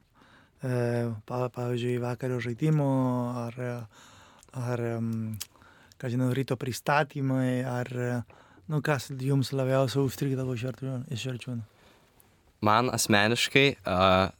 [0.62, 2.90] Pa, pavyzdžiui, vakario žaidimo
[3.34, 3.56] ar,
[4.54, 4.82] ar
[5.98, 7.90] ką žinau, ryto pristatymai, ar,
[8.70, 11.64] nu, kas jums labiausiai užstrigdavo iš berčiūnų?
[12.62, 14.30] Man asmeniškai, uh,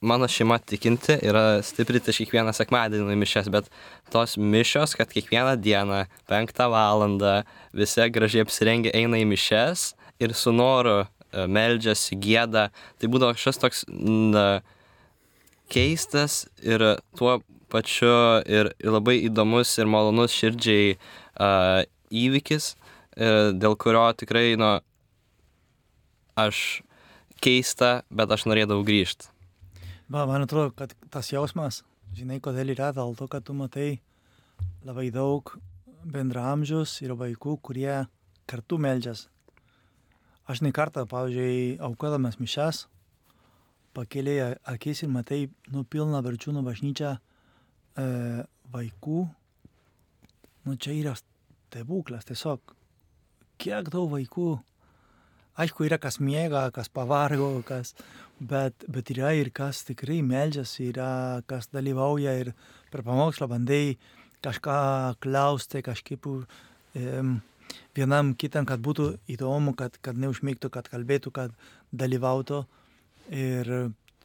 [0.00, 3.70] mano šeima tikinti yra stipri ties kiekvieną sekmadienį mišęs, bet
[4.12, 7.38] tos mišios, kad kiekvieną dieną, penktą valandą,
[7.72, 12.68] visi gražiai apsirengę eina į mišes ir su noru uh, meldžiasi, gėda,
[13.00, 14.60] tai būdavo kažkas toks na,
[15.70, 16.82] keistas ir
[17.18, 17.38] tuo
[17.70, 18.12] pačiu
[18.44, 24.78] ir, ir labai įdomus ir malonus širdžiai uh, įvykis, uh, dėl kurio tikrai, nu,
[26.40, 26.82] aš
[27.40, 29.30] keista, bet aš norėdavau grįžti.
[30.10, 31.84] Va, man atrodo, kad tas jausmas,
[32.16, 34.00] žinai, kodėl yra dėl to, kad tu matai
[34.84, 35.54] labai daug
[36.04, 38.02] bendramžius ir vaikų, kurie
[38.50, 39.28] kartu meldžias.
[40.50, 42.88] Aš ne kartą, pavyzdžiui, aukodamas mišes,
[43.96, 44.36] pakėlė
[44.70, 45.40] akis ir matai,
[45.74, 48.06] nu, pilną verčiūnų bažnyčią e,
[48.74, 49.20] vaikų.
[50.66, 52.74] Nu, čia yra stebuklas, tiesiog.
[53.60, 54.50] Kiek daug vaikų.
[55.60, 57.92] Aišku, yra kas miega, kas pavargo, kas,
[58.38, 61.10] bet, bet yra ir kas tikrai meldžiasi, yra
[61.50, 62.52] kas dalyvauja ir
[62.92, 63.98] per pamokslą bandai
[64.40, 67.34] kažką klausti, kažkaip um,
[67.96, 71.56] vienam kitam, kad būtų įdomu, kad, kad neužmygtų, kad kalbėtų, kad
[71.92, 72.64] dalyvautų.
[73.30, 73.68] Ir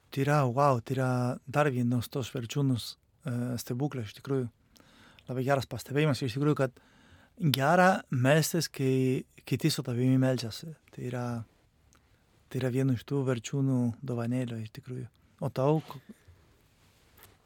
[0.10, 1.10] tai yra, wow, tai yra
[1.46, 4.48] dar vienas tos verčiūnus uh, stebuklas, iš tikrųjų.
[5.30, 6.76] Labai geras pastebėjimas, iš tikrųjų, kad
[7.54, 10.72] gera melstis, kai kiti su tavimi melžiasi.
[10.96, 11.26] Tai yra,
[12.50, 15.08] tai yra viena iš tų verčiūnų dovanėlio, iš tikrųjų.
[15.44, 15.82] O tau,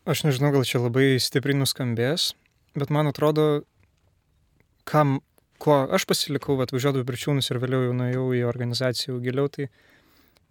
[0.10, 2.34] aš nežinau, gal čia labai stipriai nuskambės,
[2.78, 3.64] bet man atrodo,
[4.90, 5.20] kam,
[5.62, 9.68] ko aš pasilikau, atvažiuodavau berčiūnus ir vėliau jau nuėjau į organizaciją jau giliau, tai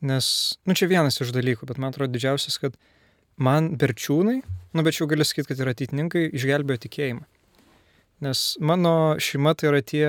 [0.04, 0.28] nes,
[0.66, 2.76] nu čia vienas iš dalykų, bet man atrodo didžiausias, kad
[3.38, 4.38] man berčiūnai,
[4.74, 7.26] nu bet jau galiu sakyti, kad yra ateitininkai, išgelbėjo tikėjimą.
[8.26, 10.06] Nes mano šeima tai yra tie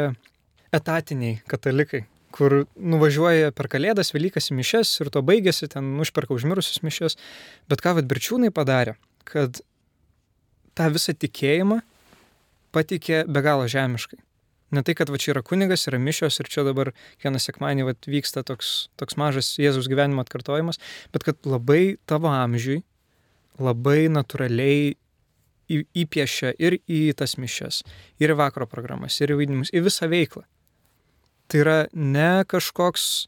[0.73, 6.81] etatiniai katalikai, kur nuvažiuoja per kalėdas, Velykas į mišes ir to baigėsi, ten užperka užmirusius
[6.85, 7.17] mišes.
[7.69, 8.95] Bet ką vad berčiūnai padarė,
[9.29, 9.61] kad
[10.77, 11.81] tą visą tikėjimą
[12.75, 14.21] patikė be galo žemiškai.
[14.71, 17.95] Ne tai, kad va čia yra kunigas, yra mišios ir čia dabar kiekvieną sekmanį va,
[18.05, 20.77] vyksta toks, toks mažas Jėzaus gyvenimo atkartojimas,
[21.13, 22.83] bet kad labai tavo amžiui,
[23.57, 24.93] labai natūraliai
[25.69, 27.81] į- įpiešia ir į tas mišes,
[28.21, 30.45] ir į vakaro programas, ir į vaidinimus, į visą veiklą.
[31.49, 33.25] Tai yra ne kažkoks,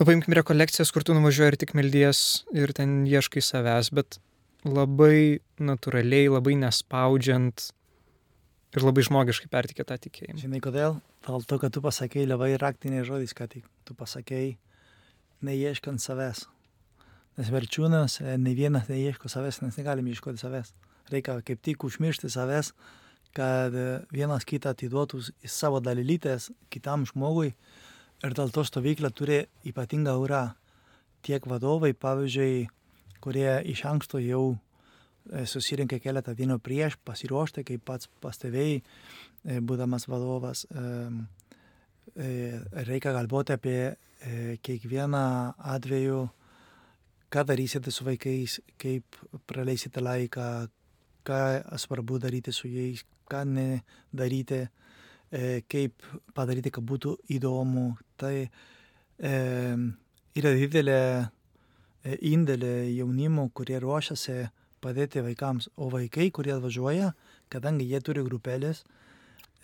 [0.00, 4.20] nu paimkim rekolekcijas, kur tu nuvažiuoji ir tik meldies ir ten ieškai savęs, bet
[4.68, 7.70] labai natūraliai, labai nespaudžiant
[8.76, 10.38] ir labai žmogiškai pertikė tą tikėjimą.
[10.40, 11.00] žinai kodėl?
[11.26, 14.56] Dėl to, kad tu pasakėjai labai raktinė žodis, kad tik tu pasakėjai,
[15.46, 16.46] neieškant savęs.
[17.38, 20.74] Nes verčiūnas, e, ne vienas neieško savęs, nes negalim ieškoti savęs.
[21.10, 22.72] Reikia kaip tik užmiršti savęs,
[23.34, 27.54] kad e, vienas kitą atiduotų į savo dalylytės kitam žmogui.
[28.20, 30.50] Ir dėl to stovykla turi ypatingą aurą.
[31.24, 32.68] Tiek vadovai, pavyzdžiui,
[33.20, 34.58] kurie iš anksto jau
[35.46, 40.66] susirinkę keletą dienų prieš, pasiruošti, kaip pats pastebėjai, e, būdamas vadovas,
[42.90, 43.78] reikia galvoti apie
[44.66, 45.22] kiekvieną
[45.72, 46.24] atveju,
[47.30, 49.16] ką darysite su vaikais, kaip
[49.46, 50.48] praleisite laiką,
[51.24, 51.40] ką
[51.78, 54.64] svarbu daryti su jais, ką nedaryti,
[55.70, 57.92] kaip padaryti, kad būtų įdomu.
[58.18, 58.34] Tai
[59.20, 61.00] yra didelė
[62.04, 64.38] e, indėlį jaunimų, kurie ruošiasi
[64.82, 65.68] padėti vaikams.
[65.76, 67.12] O vaikai, kurie atvažiuoja,
[67.52, 68.82] kadangi jie turi grupelės,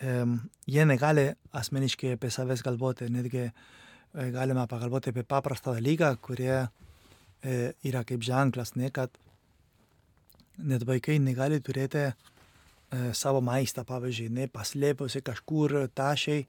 [0.01, 0.37] em,
[0.69, 3.51] jie negali asmeniškai apie savęs galvoti, netgi e,
[4.35, 9.11] galime pagalvoti apie paprastą dalyką, kurie e, yra kaip ženklas, ne, kad
[10.57, 12.13] net vaikai negali turėti e,
[13.17, 16.45] savo maistą, pavyzdžiui, ne, paslėpusi kažkur tašiai.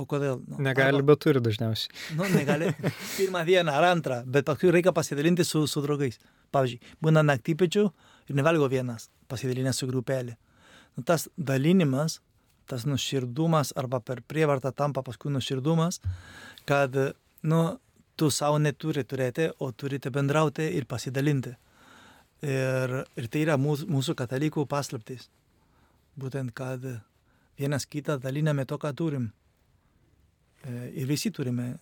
[0.00, 0.38] O kodėl?
[0.48, 1.92] Nu, Negali, arba- bet turi dažniausiai.
[2.16, 2.70] Nu, negali
[3.18, 6.16] pirmą dieną ar antrą, bet paskui reikia pasidalinti su, su draugais.
[6.52, 7.84] Pavyzdžiui, būna naktypečių
[8.28, 10.36] ir nevalgo vienas, pasidalinęs su grupelė.
[10.96, 12.20] Nu, tas dalinimas,
[12.68, 16.00] tas nuširdumas arba per prievartą tampa paskui nuširdumas,
[16.68, 16.96] kad
[17.42, 17.62] nu,
[18.16, 21.54] tu savo neturi turėti, o turite bendrauti ir pasidalinti.
[22.42, 25.28] Ir, ir tai yra mūsų, mūsų katalikų paslaptis.
[26.18, 26.82] Būtent, kad
[27.58, 29.30] vienas kitą daliname to, ką turim.
[30.62, 31.76] E, Ir visi turime.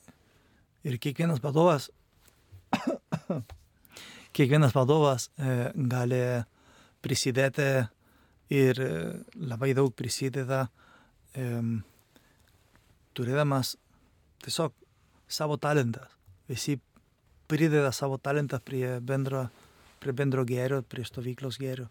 [0.85, 1.91] Ir kiekvienas vadovas,
[4.41, 6.21] kiekvienas vadovas e, gali
[7.05, 7.69] prisidėti
[8.57, 8.93] ir e,
[9.53, 10.67] labai daug prisideda,
[13.15, 13.77] turėdamas
[14.43, 14.73] tiesiog
[15.31, 16.03] savo talentą.
[16.51, 16.75] Visi
[17.51, 19.45] prideda savo talentą prie bendro,
[20.03, 21.87] prie bendro gėrio, prie stovyklos gėrio.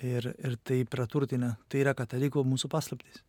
[0.00, 1.54] Ir, ir tai praturtina.
[1.68, 3.20] Tai yra katalikų mūsų paslaptis.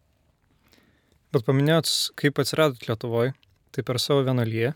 [1.36, 3.34] Bet paminėjot, kaip atsiradot Lietuvoje,
[3.76, 4.72] tai per savo vienuolyje,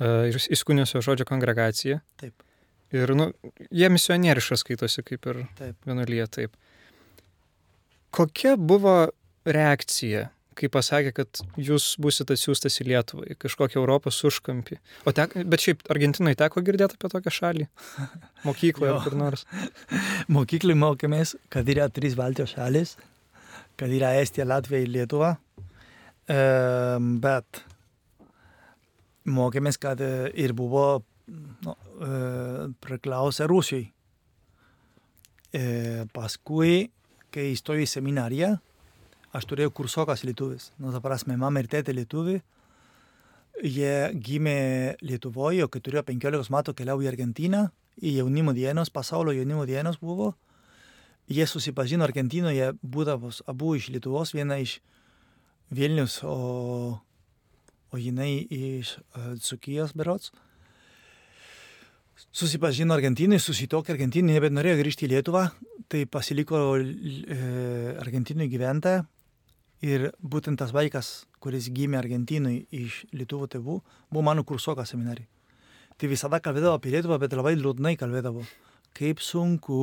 [0.00, 2.00] ir įskūnėsio žodžio kongregaciją.
[2.20, 2.45] Taip.
[2.94, 3.30] Ir, nu,
[3.74, 5.42] jie misionieriškas skaitosi kaip ir
[5.86, 6.56] vienuolyje, taip.
[8.14, 9.08] Kokia buvo
[9.46, 14.78] reakcija, kai pasakė, kad jūs busite atsiųstas į Lietuvą, į kažkokią Europos užkampį?
[15.04, 17.66] O tek, bet šiaip Argentinoje teko girdėti apie tokią šalį?
[18.46, 19.44] Mokykloje ar kur nors?
[20.36, 22.94] Mokyklai mokėmės, kad yra trys Baltijos šalis,
[23.76, 25.34] kad yra Estija, Latvija ir Lietuva.
[26.30, 26.38] E,
[27.26, 27.60] bet
[29.26, 30.86] mokėmės, kad e, ir buvo
[31.26, 33.92] nu, e, priklausę Rusijai.
[35.54, 36.90] E, paskui,
[37.34, 38.50] kai įstojau į seminariją,
[39.36, 40.70] aš turėjau kursokas lietuvis.
[40.78, 42.40] Nu, ta prasme, mama ir tėtė lietuvi.
[43.64, 47.62] Jie gimė Lietuvoje, kai turėjo 15 metų keliau į Argentiną,
[47.96, 50.34] į jaunimo dienos, pasaulio jaunimo dienos buvo.
[51.32, 54.76] Jie susipažino Argentinoje, būdavos abu iš Lietuvos, viena iš
[55.72, 57.00] Vilnius, o,
[57.90, 60.30] o jinai iš uh, Dzukijos berots.
[62.16, 65.42] Susipažino Argentinai, susitokė Argentinai, bet norėjo grįžti į Lietuvą,
[65.92, 67.38] tai pasiliko e,
[68.00, 68.96] Argentinui gyventi.
[69.84, 73.76] Ir būtent tas vaikas, kuris gimė Argentinui iš Lietuvų tėvų,
[74.08, 75.28] buvo mano kursokas seminarijai.
[76.00, 78.46] Tai visada kalbėdavo apie Lietuvą, bet labai liūdnai kalbėdavo.
[78.96, 79.76] Kaip sunku,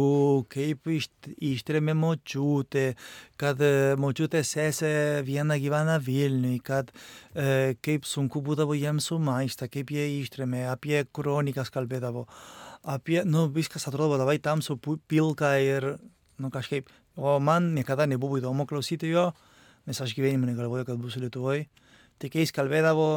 [0.50, 2.96] kaip išt- ištrėmė močiutė,
[3.38, 9.70] kad e, močiutė sesė viena gyvena Vilniui, kad e, kaip sunku būdavo jiems su maista,
[9.70, 12.26] kaip jie ištrėmė, apie kronikas kalbėdavo,
[12.96, 15.94] apie, nu, viskas atrodo labai tamsu, pilka ir,
[16.42, 16.90] nu, kažkaip.
[17.14, 19.30] O man niekada nebuvo įdomu klausyti jo,
[19.86, 21.68] nes aš gyvenime negalvojau, kad būsiu Lietuvoje.
[22.24, 23.08] Kai jis kalbėdavo,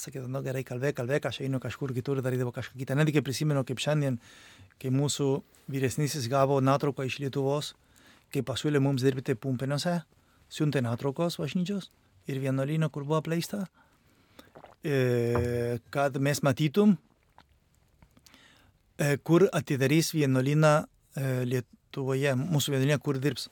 [0.00, 2.96] sakydavo, nu gerai, kalbėk, kalbėk, aš einu kažkur kitur, darydavo kažką kitą.
[2.98, 4.18] Netgi prisimenu, kaip šiandien,
[4.78, 5.28] kai mūsų
[5.68, 7.74] vyresnysis gavo nuotrauką iš Lietuvos,
[8.32, 10.00] kai pasiūlė mums dirbti Pumpinuose,
[10.52, 11.90] siuntė nuotraukos bažnyčios
[12.28, 13.64] ir vienuolyno, kur buvo apleista,
[14.84, 16.96] e, kad mes matytum,
[18.98, 23.48] e, kur atidarys vienuolyną e, Lietuvoje, mūsų vienuolyną, kur dirbs.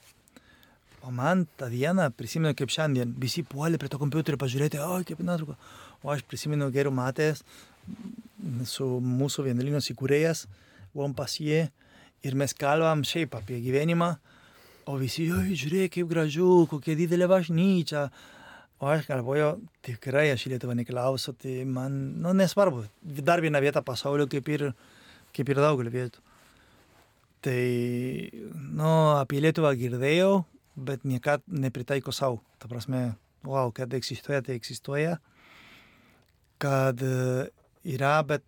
[1.07, 5.21] O man tą dieną, prisimenu kaip šiandien, visi puolė prie to kompiuterio pažiūrėti, o kaip
[5.23, 5.55] nuotrauka.
[6.03, 7.45] O aš prisimenu geriau matęs
[8.69, 10.65] su mūsų vienuolynos įkūrėjas, buvom
[11.17, 11.67] pas jį
[12.27, 14.15] ir mes kalbam šiaip apie gyvenimą,
[14.87, 18.07] o visi, oi, žiūrėk, kaip gražu, kokia didelė bažnyčia.
[18.77, 19.55] O aš galvoju,
[19.87, 22.85] tikrai aš į Lietuvą neklausiu, tai man, nu, nesvarbu.
[23.25, 24.67] Dar viena vieta pasaulio kaip ir,
[25.37, 26.25] kaip ir daugelį vietų.
[27.47, 27.63] Tai,
[28.53, 30.43] nu, apie Lietuvą girdėjau,
[30.77, 32.43] bet niekad nepritaiko savo.
[32.61, 33.15] Ta prasme,
[33.49, 35.17] wow, kad egzistuoja, tai egzistuoja.
[36.61, 37.49] Kad e,
[37.97, 38.45] yra, bet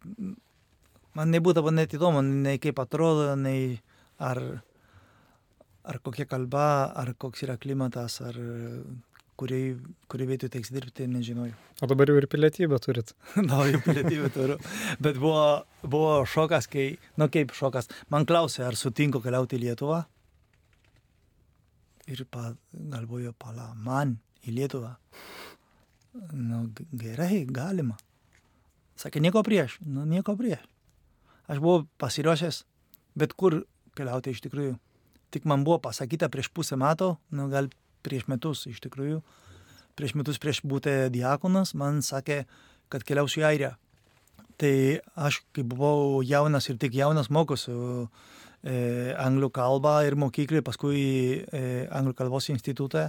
[1.16, 3.78] man nebūdavo net įdomu, nei kaip atrodo, nei
[4.18, 4.40] ar,
[5.88, 8.36] ar kokia kalba, ar koks yra klimatas, ar
[9.38, 9.72] kuriai,
[10.10, 11.54] kuriai vietoj teks dirbti, nežinojau.
[11.82, 13.14] O dabar jau ir pilietybę turit.
[13.50, 14.58] Naują pilietybę turiu.
[15.00, 16.90] Bet buvo, buvo šokas, kai,
[17.20, 20.02] nu kaip šokas, man klausė, ar sutinku keliauti į Lietuvą.
[22.08, 24.96] Ir pa, galvoju, pala, man į Lietuvą.
[26.34, 26.64] Nu,
[26.98, 27.98] gerai, galima.
[28.98, 30.64] Sakė, nieko prieš, nu nieko prieš.
[31.48, 32.62] Aš buvau pasiruošęs
[33.18, 33.62] bet kur
[33.98, 34.76] keliauti iš tikrųjų.
[35.34, 37.68] Tik man buvo pasakyta prieš pusę metų, nu gal
[38.06, 39.20] prieš metus iš tikrųjų,
[39.98, 42.44] prieš metus prieš būti diakonas, man sakė,
[42.92, 43.72] kad keliausiu į Airiją.
[44.58, 44.74] Tai
[45.28, 48.08] aš, kai buvau jaunas ir tik jaunas, mokosiu
[48.64, 51.02] e, anglų kalbą ir mokyklai, paskui
[51.42, 51.62] e,
[51.94, 53.08] anglų kalbos institutą.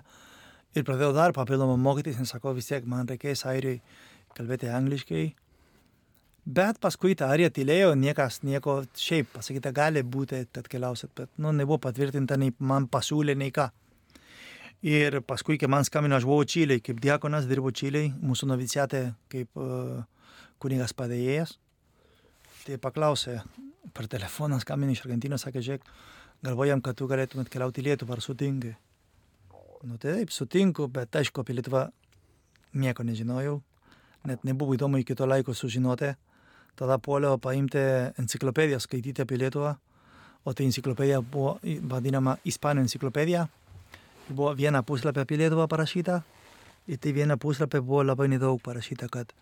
[0.78, 3.80] Ir pradėjau dar papildomą mokytis, nes sakau, vis tiek man reikės airiai
[4.38, 5.24] kalbėti angliškai.
[6.46, 11.52] Bet paskui tą airiją tylėjo, niekas nieko šiaip pasakyta gali būti, kad keliausit, bet nu,
[11.54, 13.68] nebuvo patvirtinta, nei man pasiūlė, nei ką.
[14.88, 19.60] Ir paskui, kai man skambino, aš buvau Čiliai, kaip diakonas, dirbau Čiliai, mūsų noviciate kaip
[19.60, 20.06] uh,
[20.64, 21.58] kunigas padėjėjas.
[22.64, 23.42] Tai paklausė,
[23.94, 25.90] per telefoną skambino iš Argentinos, sakė, žiūrėk,
[26.48, 28.78] galvojam, kad tu galėtumėt keliauti į Lietuvą, ar sutinkai.
[29.84, 31.90] Nu taip, sutinku, bet aišku, apie Lietuvą
[32.80, 33.60] nieko nežinojau,
[34.28, 36.14] net nebuvo įdomu iki to laiko sužinoti.
[36.78, 37.82] Tada puoliau paimti
[38.20, 39.74] enciklopediją, skaityti apie Lietuvą,
[40.46, 41.58] o tai enciklopedija buvo
[41.92, 43.48] vadinama Ispanų enciklopedija.
[44.30, 46.22] Buvo viena puslapė apie Lietuvą parašyta
[46.90, 49.34] ir tai viena puslapė buvo labai nedaug parašyta, kad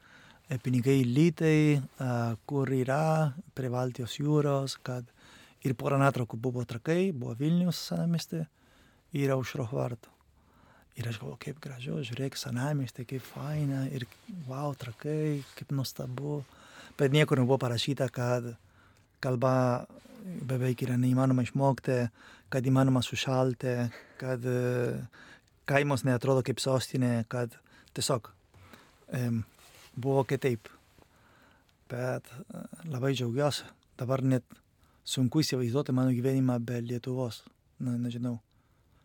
[0.63, 5.07] pinigai lytai, a, kur yra, prie Baltijos jūros, kad
[5.67, 8.45] ir porą nuotraukų buvo trakai, buvo Vilnius senamesti
[9.17, 10.13] ir aušro vartų.
[10.97, 14.07] Ir aš galvoju, kaip gražu, žiūrėk, senamesti, kaip faina ir
[14.47, 16.39] wow, trakai, kaip nuostabu.
[16.97, 18.55] Bet niekur nebuvo parašyta, kad
[19.21, 19.85] kalba
[20.49, 21.97] beveik yra neįmanoma išmokti,
[22.49, 23.75] kad įmanoma sušalti,
[24.17, 24.45] kad
[25.69, 27.53] kaimas neatrodo kaip sostinė, kad
[27.97, 28.31] tiesiog
[29.13, 29.43] um,
[29.95, 30.71] buvo kitaip.
[31.91, 32.27] Bet
[32.89, 33.67] labai džiaugiuosi.
[33.97, 34.43] Dabar net
[35.07, 37.43] sunku įsivaizduoti mano gyvenimą be Lietuvos.
[37.79, 38.39] Na, nežinau.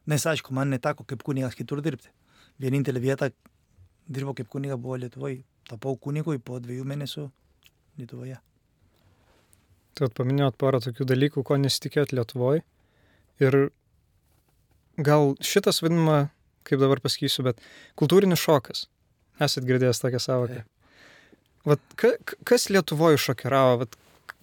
[0.08, 2.08] Nes aišku, man neteko kaip kunigas kitur dirbti.
[2.62, 3.28] Vienintelė vieta
[4.08, 5.42] dirbau kaip kuniga buvo Lietuvoje.
[5.68, 7.28] Tapau kunigui po dviejų mėnesių
[8.00, 8.38] Lietuvoje.
[10.02, 12.62] Vat paminėjot porą tokių dalykų, ko nesitikėjot Lietuvoje.
[13.42, 13.58] Ir
[14.98, 16.32] gal šitas vadinama,
[16.66, 17.60] kaip dabar pasakysiu, bet
[18.00, 18.86] kultūrinis šokas.
[19.42, 20.62] Esat girdėjęs tokią savoką.
[21.68, 22.14] Vat, ka,
[22.48, 23.84] kas Lietuvoje šokiravo?
[23.84, 23.94] Vat,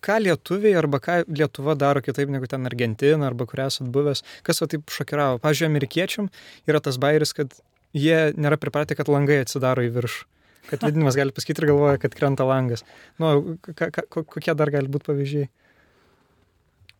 [0.05, 4.23] ką lietuviai arba ką Lietuva daro kitaip negu ten Argentina arba kur esat buvęs?
[4.47, 5.41] Kas va taip šokiravo?
[5.43, 6.29] Pavyzdžiui, amerikiečiam
[6.69, 7.53] yra tas bairis, kad
[7.95, 10.27] jie nėra pripratę, kad langai atsidaro į viršų.
[10.69, 12.83] Kad vidinimas gali pasakyti ir galvoja, kad krenta langas.
[13.21, 15.49] Nu, ka, ka, kokie dar gali būti pavyzdžiai?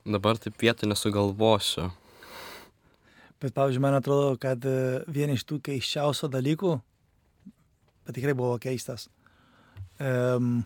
[0.09, 1.89] Dabar taip vietoj nesugalvosiu.
[3.39, 6.74] Bet, pavyzdžiui, man atrodo, kad e, vieni iš tų keiščiausių dalykų,
[8.07, 9.07] bet tikrai buvo keistas.
[9.99, 10.63] Um,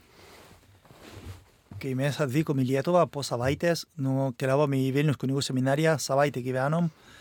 [1.81, 6.87] kai mes atvykom į Lietuvą po savaitės, nu, keliavom į Vilnius kunigų seminariją, savaitę gyvenom,
[6.87, 7.12] e,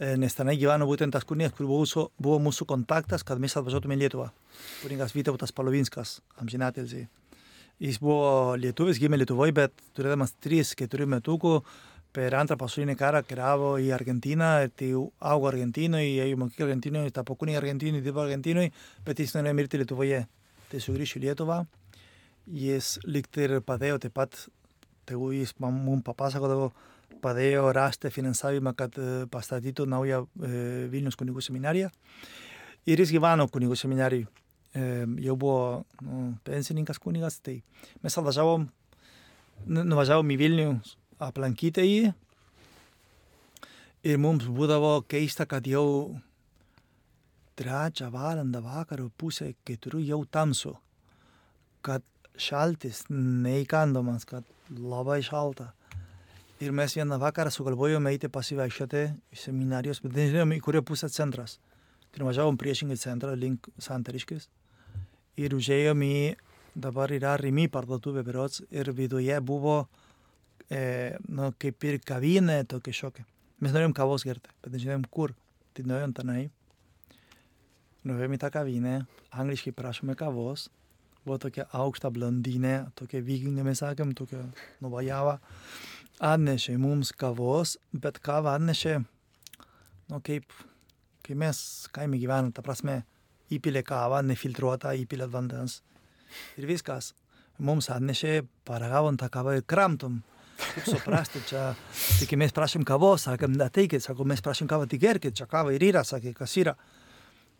[0.00, 3.96] nes tenai gyveno būtent tas kunigas, kur buvo, mūsų- buvo mūsų kontaktas, kad mes atvažiuotume
[3.96, 4.30] į Lietuvą.
[4.82, 7.08] Kunigas Vytautas Palovinskas, amžinatelsi.
[7.80, 11.62] Jis buvo lietuvis, gimė Lietuvoje, bet turėdamas 3-4 metukų
[12.12, 16.66] per antrą pasaulinį karą keliavo į Argentiną, ir tai jau augo Argentinoje, ėjo į mokyklą
[16.66, 18.72] Argentinoje, tapo kuniga Argentinoje, dirbo Argentinoje,
[19.04, 20.26] bet jis norėjo mirti Lietuvoje.
[20.70, 21.66] Tai sugrįžo į Lietuvą.
[22.50, 24.48] Jis liktai ir padėjo taip pat,
[25.06, 26.72] tegu jis man- mums papasakodavo,
[27.22, 30.50] padėjo rasti finansavimą, kad e, pastatytų naują e,
[30.92, 31.90] Vilnius kunigų seminariją.
[32.88, 34.28] Ir jis gyveno kunigų seminarijai.
[35.18, 37.56] Jau buvo nu, pensininkas kunigas, tai
[38.04, 38.68] mes atvažiavom,
[39.66, 40.68] nu- nuvažiavom į Vilnių
[41.26, 42.12] aplankyti jį.
[44.06, 46.14] Ir mums būdavo keista, kad jau
[47.60, 50.76] trečią valandą vakaro pusę keturių jau tamsu.
[51.84, 52.06] Kad
[52.40, 55.70] šaltis neįkandomas, kad labai šalta.
[56.60, 59.00] Ir mes vieną vakarą sugalvojome eiti pasivaikščioti
[59.32, 61.54] iš seminarijos, bet nežinome, į kurią pusę centras.
[62.12, 64.50] Tai važiavom priešingai centrą link Santariškis.
[65.40, 66.16] Ir užėjom į,
[66.76, 69.86] dabar yra Rimi parduotuvė berots, ir viduje buvo,
[70.68, 73.24] e, nu, kaip ir kavinė tokia šokia.
[73.64, 75.32] Mes norėjom kavos gerti, bet nežinojom kur.
[75.72, 76.42] Tai nuėjom tenai.
[78.04, 78.98] Nuėjom į tą kavinę,
[79.32, 80.68] angliškai prašome kavos.
[81.24, 84.44] Buvo tokia aukšta blondinė, tokia vikingė, mes sakėm, tokia
[84.84, 85.38] nuvajava.
[86.20, 88.98] Atnešė mums kavos, bet kavą atnešė,
[90.12, 90.52] nu kaip,
[91.24, 91.60] kai mes
[91.96, 92.98] kaime gyvenam, ta prasme,
[93.48, 95.78] įpilė kavą, nefiltruotą, įpilė vandens.
[96.60, 97.14] Ir viskas.
[97.60, 100.20] Mums atnešė, paragavom tą kavą ir kramtom.
[100.60, 101.70] Kaip suprasti, čia,
[102.20, 105.84] tik mes prašym kavos, sakėm, ateikit, sako, mes prašym kavą, tik gerkit, čia kava ir
[105.88, 106.76] yra, sakė, kas yra.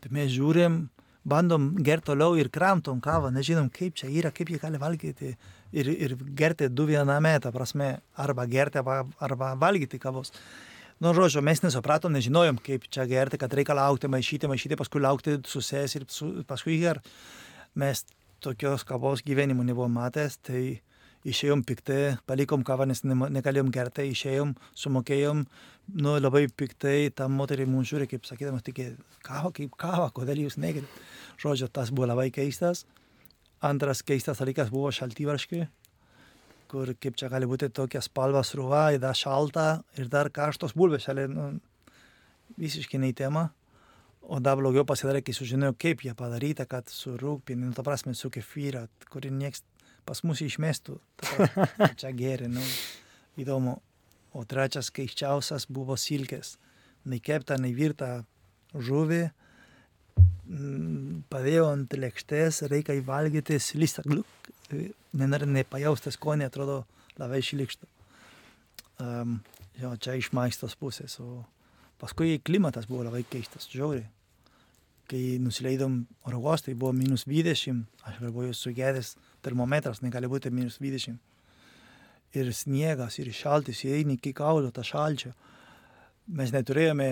[0.05, 0.83] Tai mes žiūrim,
[1.25, 5.35] bandom gerti toliau ir kramtom kavą, nežinom, kaip čia yra, kaip jie gali valgyti
[5.73, 10.33] ir, ir gerti du viename, ta prasme, arba gerti, arba, arba valgyti kavos.
[11.01, 15.39] Nu, žodžiu, mes nesupratom, nežinojom, kaip čia gerti, kad reikia laukti, maišyti, maišyti, paskui laukti
[15.49, 17.01] susės ir su, paskui ger.
[17.81, 18.05] Mes
[18.45, 20.81] tokios kavos gyvenimo nebuvom matęs, tai
[21.29, 25.45] išėjom piktai, palikom kavą, nes nema- negalėjom gerti, išėjom, sumokėjom,
[26.01, 30.57] nu, labai piktai, ta moterį mums žiūri, kaip sakydamas, tik kava kaip kava, kodėl jūs
[30.57, 30.89] negerit.
[31.39, 32.87] Žodžiu, tas buvo labai keistas.
[33.61, 35.69] Antras keistas dalykas buvo šaltyvarškiai,
[36.69, 41.05] kur kaip čia gali būti tokia spalva sruva, ir dar šalta, ir dar karštos bulvės,
[41.05, 41.61] šalia, nu,
[42.57, 43.51] visiškai ne į temą.
[44.31, 48.15] O dar blogiau pasidarė, kai sužinojau, kaip jie padaryta, kad su rūpiniu, nu, ta prasme,
[48.15, 49.65] su kefyra, kurį nieks
[50.07, 50.99] pas mus išmestų.
[51.21, 52.65] Ta čia geri, nu,
[53.41, 53.79] įdomu.
[54.31, 56.55] O trečias keiščiausias buvo silkės.
[57.11, 58.21] Nei kepta, nei virta
[58.75, 59.23] žuvį.
[60.51, 64.05] Mm, Padėjau ant lėkštės, reikia įvalgyti slistą.
[64.07, 64.27] gluk.
[65.19, 66.85] Nenori nepajausti skonį, atrodo
[67.19, 67.89] labai šlikštų.
[69.01, 69.41] Um,
[69.81, 71.17] jo, čia iš maistos pusės.
[71.19, 71.43] O
[71.99, 74.07] paskui klimatas buvo labai keistas, žiauriai.
[75.11, 81.19] Kai nusileidom oro uostai, buvo minus 20, aš galvoju, sugedęs termometras negali būti minus 20.
[82.39, 85.33] Ir sniegas, ir šaltis, ir eini iki kaulo tą šalčio.
[86.31, 87.11] Mes neturėjome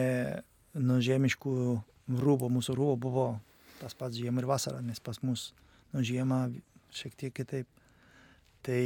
[0.78, 1.54] nu, žiemiškų
[2.22, 3.28] rūbų, mūsų rūbų buvo
[3.80, 5.52] tas pats žiemą ir vasarą, nes pas mus
[5.94, 6.46] nu, žiemą
[6.94, 7.68] šiek tiek kitaip.
[8.66, 8.82] Tai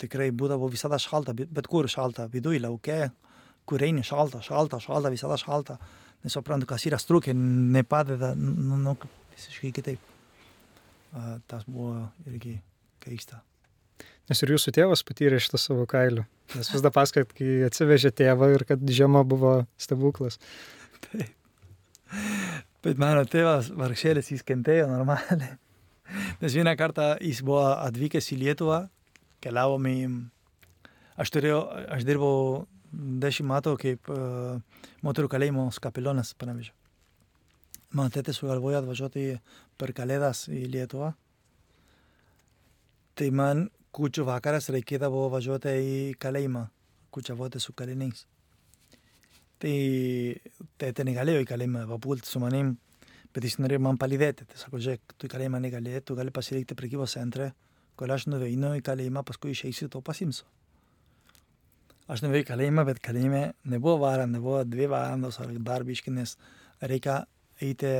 [0.00, 3.10] tikrai būdavo visada šalta, bet kur šalta, viduje, lauke,
[3.68, 5.78] kur eini šalta, šalta, šalta, visada šalta.
[6.24, 8.96] Nesuprantu, kas yra strukė, nepadeda, nu, nu,
[9.34, 10.13] visiškai kitaip.
[11.50, 12.58] Tas buvo irgi
[13.02, 13.40] keista.
[14.30, 16.24] Nes ir jūsų tėvas patyrė šitą savo kailių.
[16.54, 20.38] Nes vis dar pasakot, kai atsivežė tėvą ir kad žiema buvo stebuklas.
[22.84, 25.54] Bet mano tėvas, vargšėlis, jis kentėjo normaliai.
[26.42, 28.84] Nes vieną kartą jis buvo atvykęs į Lietuvą,
[29.44, 29.98] keliavom į...
[31.20, 31.60] Aš turėjau,
[31.94, 32.36] aš dirbau
[33.22, 34.56] dešimt metų kaip uh,
[35.06, 36.74] moterų kalėjimo kapelionas, pavyzdžiui.
[37.94, 39.28] Mano tėtis sugalvojo atvažiuoti
[39.78, 41.12] per kalėdas į Lietuvą.
[43.14, 46.64] Tai man kučių vakaras reikėdavo važiuoti į kalėjimą,
[47.14, 48.24] kučiavoti su kaliniais.
[49.62, 49.76] Tai
[50.82, 52.72] tėtė negalėjo į kalėjimą papulti su manim,
[53.30, 54.48] bet jis norėjo man palydėti.
[54.50, 57.52] Tai sako, žiūrėk, tu į kalėjimą negali, tu gali pasilikti prekybos centre,
[57.94, 60.48] kol aš nuveinu į kalėjimą, paskui išeisiu, to pasimsiu.
[62.10, 66.34] Aš nuvėjau į kalėjimą, bet kalėjime nebuvo vara, nebuvo dvi valandos ar dar biški, nes
[66.82, 67.22] reikia
[67.62, 67.92] eiti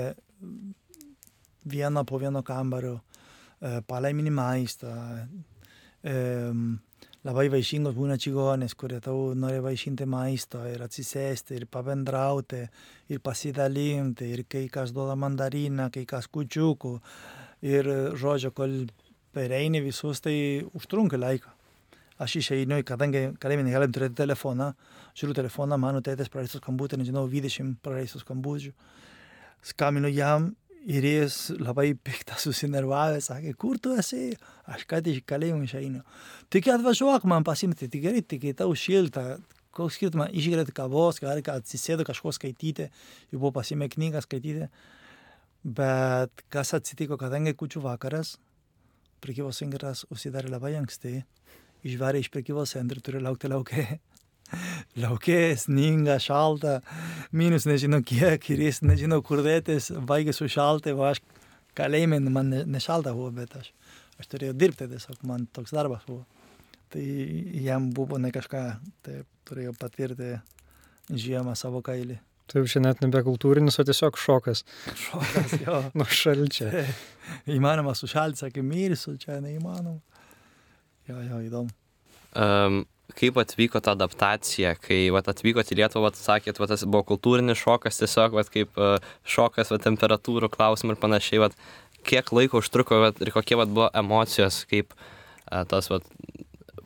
[1.64, 2.98] vieną po vieno kambario,
[3.60, 4.94] e, palaiminį maistą.
[6.04, 6.16] E,
[7.24, 12.60] labai vaišingos būna čigonės, kurie tau nori vaišinti maisto ir atsisėsti ir pabendrauti
[13.08, 16.98] ir pasidalinti ir kai kas duoda mandariną, kai kas kučiukų.
[17.64, 17.88] Ir
[18.20, 18.82] žodžio, kol
[19.32, 20.36] pereini visus, tai
[20.76, 21.52] užtrunka laiką.
[22.20, 24.68] Aš išeinu, kadangi kalėjime negalim turėti telefoną,
[25.18, 28.70] žiūriu telefoną, mano tėtės praleistų skambutį, nežinau, 20 praleistų skambučių.
[29.64, 30.52] Skambinu jam
[30.84, 34.34] ir jis labai piktas, susinervavęs, sakė, kur tu esi?
[34.70, 36.04] Aš ką tik iš kalėjimo išeinu.
[36.52, 39.38] Tik atvažiuok man pasimti, tik gerai, tik tau šilta.
[39.74, 42.84] Koks skirtumas, išgerėti kavos, gal atsisėdo kažko skaityti,
[43.32, 44.68] jau buvo pasimę knygą skaityti.
[45.64, 48.36] Bet kas atsitiko, kadangi kučių vakaras,
[49.24, 51.24] prekybos centras užsidarė labai anksti,
[51.88, 53.98] išvarė iš prekybos centro, turi laukti laukia.
[55.02, 56.78] Laukia, sninga, šalta,
[57.34, 61.22] minus nežinau kiek ir jis nežinau kur dėtis, baigė sušalti, o aš
[61.78, 63.72] kalėjime, man ne, nešalta buvo, bet aš,
[64.20, 66.24] aš turėjau dirbti tiesiog, man toks darbas buvo.
[66.94, 67.02] Tai
[67.64, 68.62] jam buvo ne kažką,
[69.02, 70.36] tai turėjau patirti
[71.10, 72.20] žiemą savo kailį.
[72.46, 74.62] Tai jau čia net nebe kultūrinis, o tiesiog šokas
[75.00, 75.78] Šokas jo.
[75.98, 76.68] nuo šalčio.
[77.50, 79.98] Įmanoma sušalti, sakė, mirsiu, čia neįmanoma.
[81.08, 81.72] Jo, jo, įdomu.
[82.34, 82.82] Um,
[83.12, 87.60] kaip atvyko ta adaptacija, kai vat, atvykot į Lietuvą, vat, sakėt, vat, tas buvo kultūrinis
[87.60, 88.96] šokas, tiesiog vat, kaip uh,
[89.28, 91.56] šokas, vat, temperatūrų klausimų ir panašiai, vat,
[92.08, 96.06] kiek laiko užtruko vat, ir kokie vat, buvo emocijos, kaip uh, tas vat,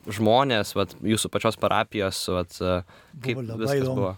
[0.09, 4.01] žmonės, vat, jūsų pačios parapijos, vat, uh, kaip Buvo labai viskas įdomu.
[4.03, 4.15] buvo.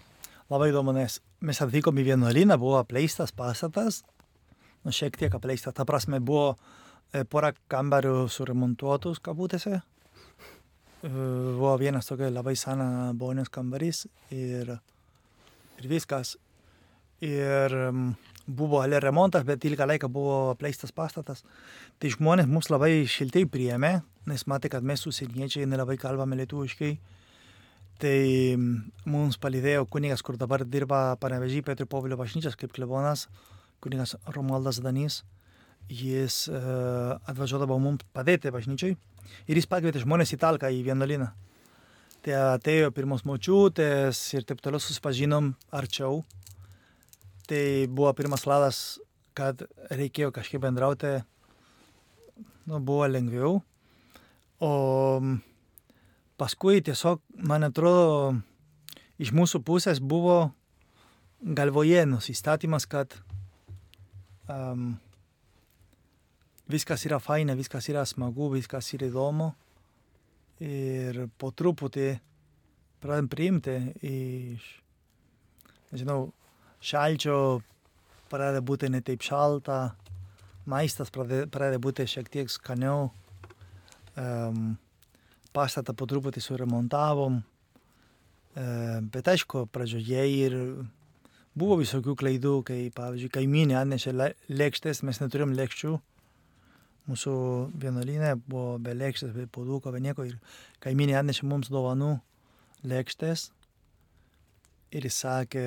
[0.52, 4.02] Labai įdomu, nes mes atvykom į vienuolyną, buvo apleistas pastatas,
[4.84, 6.52] nu šiek tiek apleistas, ta prasme buvo
[7.14, 9.80] e, pora kambarių suremontuotus kabutėse.
[11.02, 14.68] Buvo vienas tokia labai sena bonės kambarys ir,
[15.80, 16.36] ir viskas.
[17.22, 18.12] Ir mm,
[18.46, 21.42] buvo ale remontas, bet ilgą laiką buvo apleistas pastatas.
[21.98, 23.96] Tai žmonės mus labai šiltai priėmė,
[24.30, 26.94] nes matė, kad mes užsieniečiai nelabai kalbame lietuviškai.
[28.02, 28.16] Tai
[28.54, 28.80] mm,
[29.10, 33.26] mums palydėjo kunigas, kur dabar dirba Panevežį Petro Povilio bažnyčias kaip klebonas,
[33.82, 35.24] kunigas Romualdas Danys.
[35.90, 38.94] Jis uh, atvažiuodavo mums padėti bažnyčiai
[39.46, 41.30] ir jis pakvietė žmonės į talką į vienuolyną.
[42.22, 46.20] Tai atėjo pirmos močiutės ir taip toliau susipažinom arčiau.
[47.50, 49.00] Tai buvo pirmas ladas,
[49.34, 51.16] kad reikėjo kažkaip bendrauti,
[52.70, 53.58] nu, buvo lengviau.
[54.62, 54.72] O
[56.38, 58.36] paskui tiesiog, man atrodo,
[59.18, 60.52] iš mūsų pusės buvo
[61.42, 63.18] galvoje nusistatymas, kad
[64.46, 64.94] um,
[66.70, 69.52] viskas yra faina, viskas yra smagu, viskas yra įdomu.
[70.62, 72.12] Ir po truputį
[73.02, 73.74] pradedam priimti
[74.06, 74.68] iš,
[75.90, 76.30] nežinau,
[76.82, 77.36] šalčio
[78.30, 79.96] pradeda būti ne taip šalta,
[80.70, 83.10] maistas pradeda, pradeda būti šiek tiek skaniau.
[84.12, 84.76] Um,
[85.56, 87.40] pastatą po truputį suremontavom.
[87.42, 90.56] Um, bet aišku, pradžioje ir
[91.56, 95.96] buvo visokių klaidų, kai, pavyzdžiui, kaimynė atnešė le- lėkštės, mes neturim lėkščių.
[97.10, 97.32] Mūsų
[97.82, 100.26] vienuolinė buvo be lėkštės, be puoduko, be nieko.
[100.28, 100.36] Ir
[100.84, 102.14] kaimynė atnešė mums dovanų
[102.86, 103.48] lėkštės.
[104.92, 105.66] Ir jis sakė,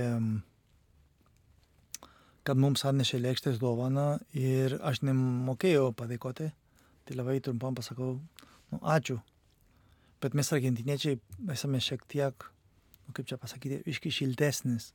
[2.46, 6.52] kad mums atnešė lėkštės dovaną ir aš nemokėjau padėkoti.
[7.06, 8.16] Tai labai trumpam pasakau,
[8.72, 9.20] nu, ačiū.
[10.24, 11.20] Bet mes argentiniečiai
[11.54, 12.48] esame šiek tiek,
[13.06, 14.94] nu, kaip čia pasakyti, iški šiltesnis.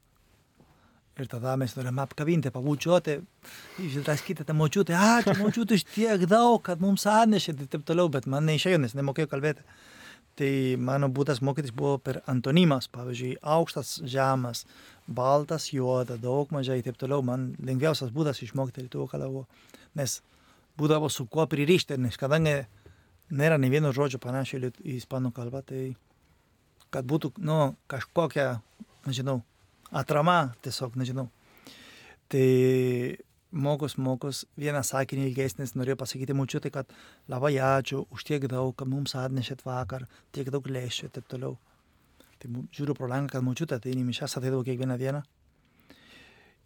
[1.19, 3.17] Ir tada mes norime apkabinti, pabučiuoti,
[3.83, 8.29] išdraskyti tą močiutę, ačiū močiutė iš tiek daug, kad mums atnešė ir taip toliau, bet
[8.31, 9.67] man neišėjo, nes nemokėjau kalbėti.
[10.41, 10.51] Tai
[10.81, 14.63] mano būdas mokytis buvo per antonimas, pavyzdžiui, aukštas, žemas,
[15.05, 17.21] baltas, juoda, daug mažai ir taip toliau.
[17.27, 19.47] Man lengviausias būdas išmokti lietuvių kalbą buvo,
[20.01, 20.21] nes
[20.81, 22.63] būdavo su kuo pririšti, nes kadangi
[23.31, 25.91] nėra ne vieno žodžio panašio į ispanų kalbą, tai
[26.95, 28.61] kad būtų, nu, kažkokia,
[29.07, 29.41] nežinau,
[29.91, 31.29] atrama, tiesiog, nežinau.
[32.31, 32.47] Tai
[33.51, 36.95] mokus, mokus, vieną sakinį ilgesnis norėjau pasakyti mučiutai, kad
[37.31, 41.59] labai ačiū už tiek daug, kad mums atnešėt vakar, tiek daug lėšų ir taip toliau.
[42.41, 45.21] Tai žiūriu pro langą, kad mučiutė, tai į mišęs ateidavo kiekvieną dieną.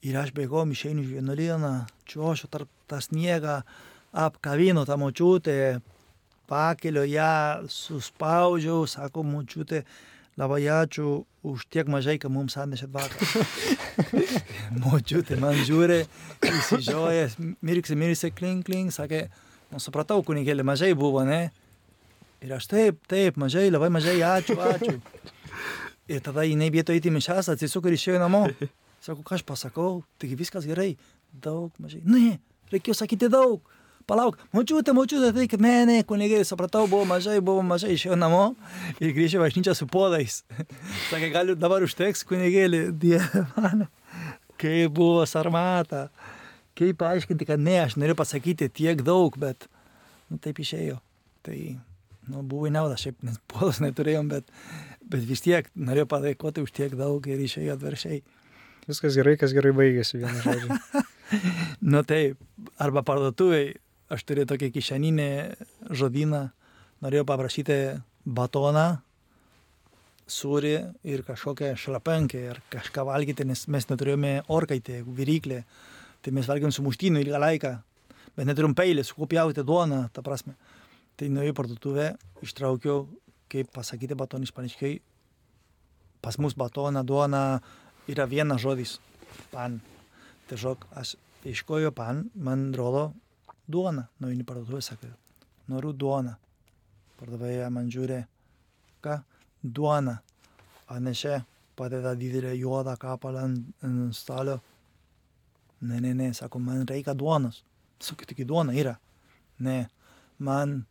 [0.05, 1.72] Ir aš bėgau, išeinu iš vienuolyną,
[2.05, 3.62] čiuošiu tarp tą sniegą,
[4.12, 5.81] apkavinu tą močiutę,
[6.47, 9.83] pakeliu ją, suspaudžiau, sako močiutė,
[10.41, 13.20] labai ačiū už tiek mažai, kad mums atnešėt vakar.
[14.85, 16.03] močiutė man žiūri,
[16.49, 19.26] įsižiojęs, mirksi, mirksi, klink, klink, sakė,
[19.72, 21.49] nu supratau, kunigėlė mažai buvo, ne?
[22.45, 24.99] Ir aš taip, taip, mažai, labai mažai, ačiū, ačiū.
[26.12, 28.45] Ir tada jinai vietoje įti mišęs atsisuko ir išėjo namo.
[29.05, 30.95] Sako, ką aš pasakau, taigi viskas gerai,
[31.32, 32.03] daug, mažai.
[32.05, 32.39] Ne,
[32.72, 33.62] reikėjo sakyti daug.
[34.05, 38.43] Palauk, močiutė, močiutė, tai kad ne, ne, kunigėlė, supratau, buvo mažai, buvo mažai, išėjo namo
[39.01, 40.43] ir grįžė važnyčia su podais.
[41.11, 43.89] Sakė, gal dabar užteks kunigėlė, dieve mano,
[44.61, 46.11] kaip buvo sarmata.
[46.77, 49.69] Kaip paaiškinti, kad ne, aš noriu pasakyti tiek daug, bet
[50.29, 50.99] nu, taip išėjo.
[51.47, 51.57] Tai
[52.29, 54.53] nu, buvo į naudą, šiaip nes podos neturėjom, bet,
[55.01, 58.21] bet vis tiek norėjau padėkoti už tiek daug ir išėjo atviršiai.
[58.91, 60.77] Viskas gerai, kas gerai baigėsi, vienu žodžiu.
[61.81, 62.37] Nu taip,
[62.79, 63.73] arba parduotuviai,
[64.13, 65.31] aš turiu tokį kišeninį
[65.95, 66.43] žodyną,
[67.05, 67.79] norėjau paprašyti
[68.25, 68.87] batoną,
[70.31, 70.75] sūrį
[71.05, 75.63] ir kažkokią šlapenkę ir kažką valgyti, nes mes neturėjome orkaitę, viryklę,
[76.25, 77.73] tai mes valgėm su muštinu ilgą laiką,
[78.37, 80.57] bet neturim peilį, su kuo pjauti duoną, ta prasme.
[81.15, 82.07] Tai nuėjau į parduotuvę,
[82.43, 83.05] ištraukiau,
[83.53, 84.95] kaip pasakyti batonį ispaniškai,
[86.25, 87.45] pas mus batoną, duoną
[88.11, 88.97] yra vienas žodis,
[89.53, 89.79] pan.
[90.49, 91.15] Tiesiog aš
[91.47, 93.13] ieškoju pan, man rodo
[93.69, 95.11] duona, nueini parduotuvę, sakai,
[95.69, 96.35] noriu duoną.
[97.19, 98.21] Pardavėja man žiūri,
[99.05, 99.19] ką,
[99.62, 100.19] duona.
[100.91, 101.39] Atnešė,
[101.79, 104.59] padeda didelę juodą kapalą ant, ant stalo.
[105.81, 107.62] Ne, ne, ne, sako, man reikia duonos.
[108.01, 108.97] Sakau, tik duona yra.
[109.65, 109.89] Ne,
[110.39, 110.83] man,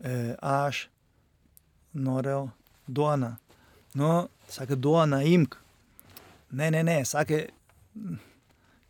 [0.00, 0.86] e, aš
[1.94, 2.48] noriu
[2.88, 3.34] duoną.
[3.94, 4.12] Nu,
[4.50, 5.58] sakė, duoną imk.
[6.54, 7.44] Ne, ne, ne, sakė,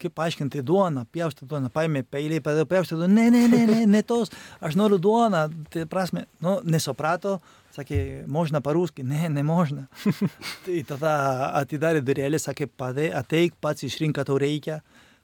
[0.02, 4.02] kaip paaiškinti duoną, pjausti duoną, paėmė peiliai, pradėjo pjausti duoną, ne, ne, ne, ne, ne
[4.06, 4.32] tos,
[4.64, 7.38] aš noriu duoną, tai prasme, nu, nesuprato,
[7.74, 7.98] sakė,
[8.30, 9.86] možna parūski, ne, ne možna.
[10.66, 11.14] tai tada
[11.62, 14.80] atidarė durelį, sakė, padė, ateik pats išrink, ką tau reikia.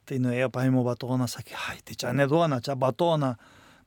[0.09, 3.35] Tai nuėjo, paėmė batoną, sakė, ai, tai čia ne duona, čia batona.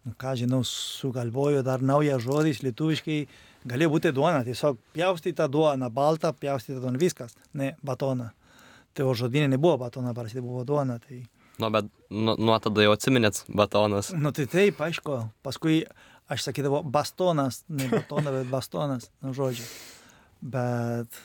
[0.03, 3.17] Nu, ką žinau, sugalvojo dar naują žodį, lietuviškai,
[3.67, 8.33] galėjo būti duona, tiesiog pjausti tą duoną, baltą, pjausti tą duoną, viskas, ne batona.
[8.93, 10.99] Tai o žodinė nebuvo batona, parašyta buvo duona.
[11.01, 11.21] Tai...
[11.61, 14.11] Nu, bet nu, nuo tada jau atsiminėt batonas.
[14.13, 15.83] Nu tai taip, aišku, paskui
[16.33, 19.65] aš sakydavau bastonas, ne batona, bet bastonas, nu žodžiu.
[20.43, 21.19] Bet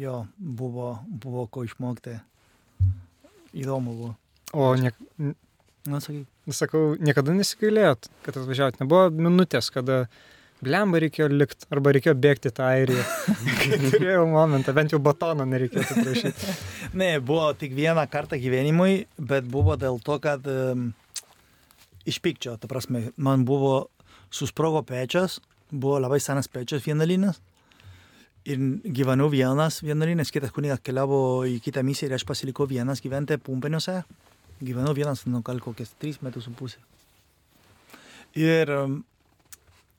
[0.00, 2.18] jo, buvo, buvo ko išmokti.
[3.52, 4.12] Įdomu buvo.
[4.52, 5.36] O, niek, n-
[5.82, 6.28] Nu, sakyk.
[6.54, 8.76] sakau, niekada nesigailėjot, kad atvažiavot.
[8.78, 10.04] Nebuvo minutės, kada
[10.62, 13.04] blemba reikėjo likti arba reikėjo bėgti tą airiją.
[13.94, 16.56] Turėjau momentą, bent jau batono nereikėtų prašyti.
[16.98, 20.90] Ne, buvo tik vieną kartą gyvenimui, bet buvo dėl to, kad um,
[22.04, 23.86] iš pykčio, ta prasme, man buvo
[24.32, 25.38] susprogo pečias,
[25.72, 27.40] buvo labai senas pečias vienuolynas.
[28.44, 33.38] Ir gyvenau vienas vienuolynas, kitas kunigas keliavo į kitą misiją ir aš pasilikau vienas gyventi
[33.40, 34.02] pumpeniuose.
[34.62, 36.82] Gyvenau vienas, nu gal kokias tris metus su pusė.
[38.38, 39.02] Ir, em,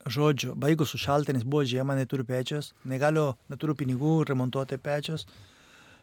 [0.06, 5.26] žodžiu, baigus sušalti, nes buvo žiema, neturiu pečios, negaliu, neturiu pinigų remontuoti pečios.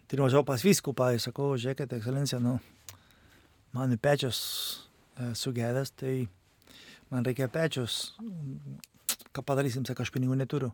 [0.09, 2.57] Tai nuvažiavau pas viskupą ir sakau, žiūrėkite, ekscelencija, nu,
[3.71, 4.39] mano pečios
[5.15, 6.15] e, sugedęs, tai
[7.11, 8.17] man reikia pečios.
[9.31, 10.73] Ką padarysim, sako, aš pinigų neturiu.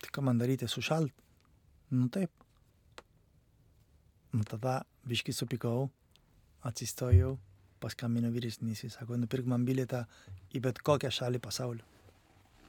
[0.00, 1.10] Tai ką man daryti, sušalt?
[1.90, 2.30] Nu taip.
[4.30, 5.88] Nu tada biški supikau,
[6.62, 7.34] atsistojau,
[7.80, 10.04] paskambino vyresnis, jis sako, nupirk man bilietą
[10.54, 11.86] į bet kokią šalį pasaulio.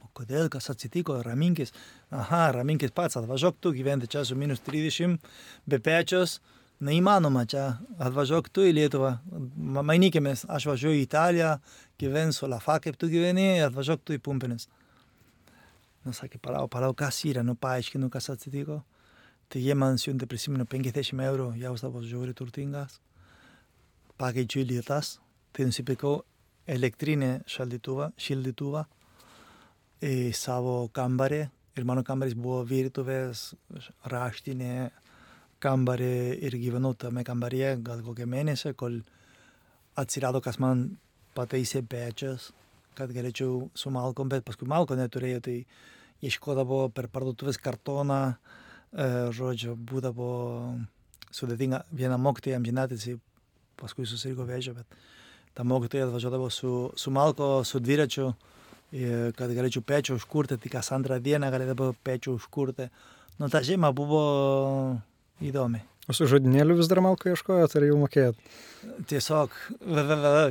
[0.02, 1.72] O kodėl, kas atsitiko, raminkis.
[2.10, 5.18] Aha, raminkis pats, atvažiuok tu gyventi čia su minus 30,
[5.66, 6.40] be pečios,
[6.82, 7.66] neįmanoma čia,
[8.02, 9.14] atvažiuok tu į Lietuvą,
[9.56, 11.56] Ma- mainykimės, aš važiuoju į Italiją,
[12.02, 14.68] gyvensiu Lafa, kaip tu gyveni, atvažiuok tu į Pumpinis.
[16.02, 18.80] Nu, sakė, palau, palau, kas yra, nu, paaiškinu, kas atsitiko.
[19.52, 22.98] Tai jie man siuntė, prisimenu, 50 eurų, jausdavos žiauri turtingas.
[24.22, 25.16] Pakeičiu lietas,
[25.50, 26.20] tai nusipirkau
[26.70, 28.84] elektrinę šaldytuvą, šildytuvą
[30.06, 31.40] į savo kambarį.
[31.74, 33.48] Ir mano kambarys buvo virtuvės,
[34.12, 34.92] raštinė
[35.62, 36.14] kambarį
[36.46, 39.00] ir gyvenau tame kambaryje gal kokią mėnesį, kol
[39.98, 40.84] atsirado, kas man
[41.34, 42.50] pataisė pečias,
[42.94, 45.56] kad galėčiau su malkom, bet paskui malko neturėjau, tai
[46.22, 50.30] ieškodavo per parduotuvės kartoną, e, žodžiu, būdavo
[51.32, 51.82] sudėtinga.
[51.90, 53.16] Viena mokytoja amžinatėsi,
[53.82, 55.02] paskui susirgo vėžio, bet
[55.58, 58.30] ta mokytoja atvažiuodavo su, su malko, su dviračiu,
[58.92, 62.88] ir kad galėčiau pečių užkurti, tik kas antrą dieną galėdavo pečių užkurti.
[63.40, 64.22] Nu, ta žiema buvo
[65.42, 65.80] įdomi.
[66.10, 68.38] O su žodinėliu vis dar malko ieškojot, ar jau mokėjot?
[69.08, 69.54] Tiesiog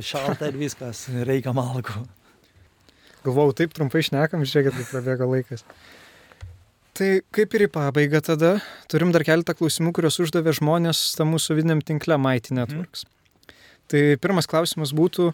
[0.08, 2.06] šalta ir viskas, reikia malkų.
[3.22, 5.66] Galvojau, taip trumpai šnekam, žiūrėkit, kaip prabėgo laikas.
[6.96, 8.56] Tai kaip ir į pabaigą tada,
[8.90, 13.06] turim dar keletą klausimų, kuriuos uždavė žmonės tam mūsų vidiniam tinkle Mighty Networks.
[13.92, 15.26] Tai pirmas klausimas būtų,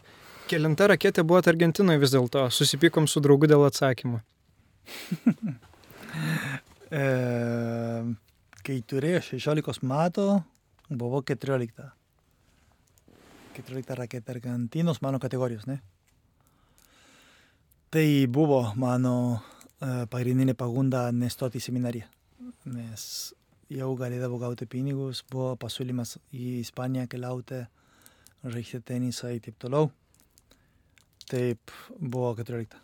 [0.50, 4.22] kelinta raketė buvo Argentinoje vis dėlto, susipykom su draugu dėl atsakymo.
[6.88, 7.00] E,
[8.64, 10.22] kai turėjau 16 metų,
[10.88, 11.84] buvau 14.
[13.58, 15.76] 14 raketė Argentinos mano kategorijos, ne?
[17.92, 22.08] Tai buvo mano e, pagrindinė pagunda nestoti į seminariją,
[22.72, 23.04] nes
[23.68, 27.66] jau galėdavau gauti pinigus, buvo pasiūlymas į Ispaniją keliauti,
[28.44, 29.90] žaisti tenisą ir taip toliau.
[31.28, 32.78] Taip buvo 14.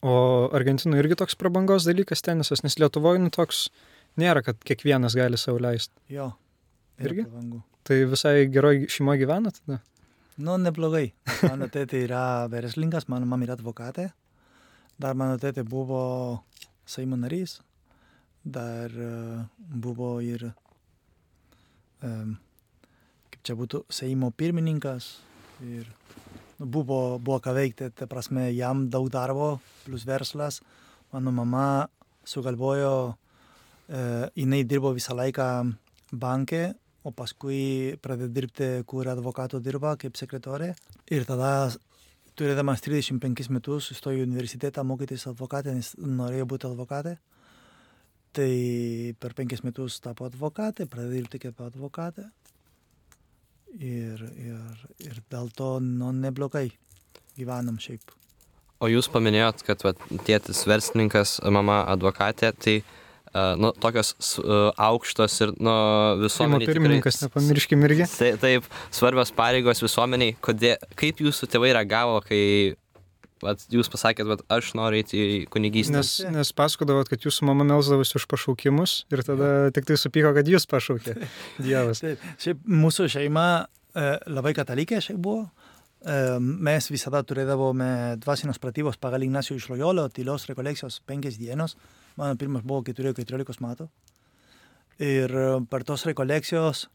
[0.00, 0.12] O
[0.56, 3.68] Argentinoje irgi toks prabangos dalykas tenisas, nes Lietuvoje nu toks
[4.20, 5.94] nėra, kad kiekvienas gali savo leisti.
[6.08, 6.32] Jo.
[6.98, 7.26] yra Irgi?
[7.28, 7.62] prabangu.
[7.84, 9.60] Tai visai geroj šeimoje gyvenat?
[9.60, 9.80] tada?
[10.40, 11.10] Nu, neblogai.
[11.44, 14.08] Mano tėtė yra verslininkas, mano mama yra advokatė.
[15.00, 16.02] Dar mano tėtė buvo
[16.88, 17.58] Seimo narys.
[18.44, 19.10] Dar e,
[19.58, 20.46] buvo ir,
[22.00, 22.49] kaip
[23.46, 25.10] čia būtų, Seimo pirmininkas.
[25.64, 25.88] Ir
[26.58, 30.60] nu, buvo, buvo ką veikti, ta prasme, jam daug darbo, plus verslas.
[31.12, 31.88] Mano mama
[32.24, 33.16] sugalvojo,
[33.88, 34.02] e,
[34.38, 35.48] jinai dirbo visą laiką
[36.12, 36.64] bankė,
[37.04, 40.74] o paskui pradėjo dirbti, kur advokato dirba kaip sekretorė.
[41.10, 41.70] Ir tada,
[42.38, 47.16] turėdamas 35 metus, įstojau į universitetą mokytis advokatė, nes norėjau būti advokatė.
[48.36, 48.50] Tai
[49.18, 52.28] per penkis metus tapo advokatė, pradėjo dirbti kaip advokatė.
[53.78, 56.70] Ir, ir, ir dėl to, nu, neblogai
[57.38, 58.16] gyvenam šiaip.
[58.80, 65.36] O jūs paminėjot, kad vat, tėtis verslininkas, mama advokatė, tai uh, nu, tokios uh, aukštos
[65.44, 66.64] ir nu, Seimo visuomeniai.
[66.64, 68.08] tikrai pirmininkas, nepamirškim irgi.
[68.16, 70.38] Tai, taip, svarbios pareigos visuomeniai.
[70.42, 72.40] Kodėl, kaip jūsų tėvai reagavo, kai
[73.44, 75.96] vat, jūs pasakėt, kad aš noriu eiti į kunigystę?
[75.96, 80.50] Nes, nes pasakodavot, kad jūsų mama melsdavosi už pašaukimus ir tada tik tai supyko, kad
[80.50, 81.16] jūs pašaukė.
[81.66, 82.04] Dievas.
[82.04, 85.48] Taip, šiaip mūsų šeima e, labai katalikė šiaip buvo.
[86.00, 91.76] E, mes visada turėdavome dvasinius pratybos pagal Ignacio iš Loyolo, tylios rekolekcijos penkias dienos.
[92.20, 93.90] Mano pirmas buvo, kai turėjau 14 metų.
[95.00, 95.32] Ir
[95.72, 96.90] per tos rekolekcijos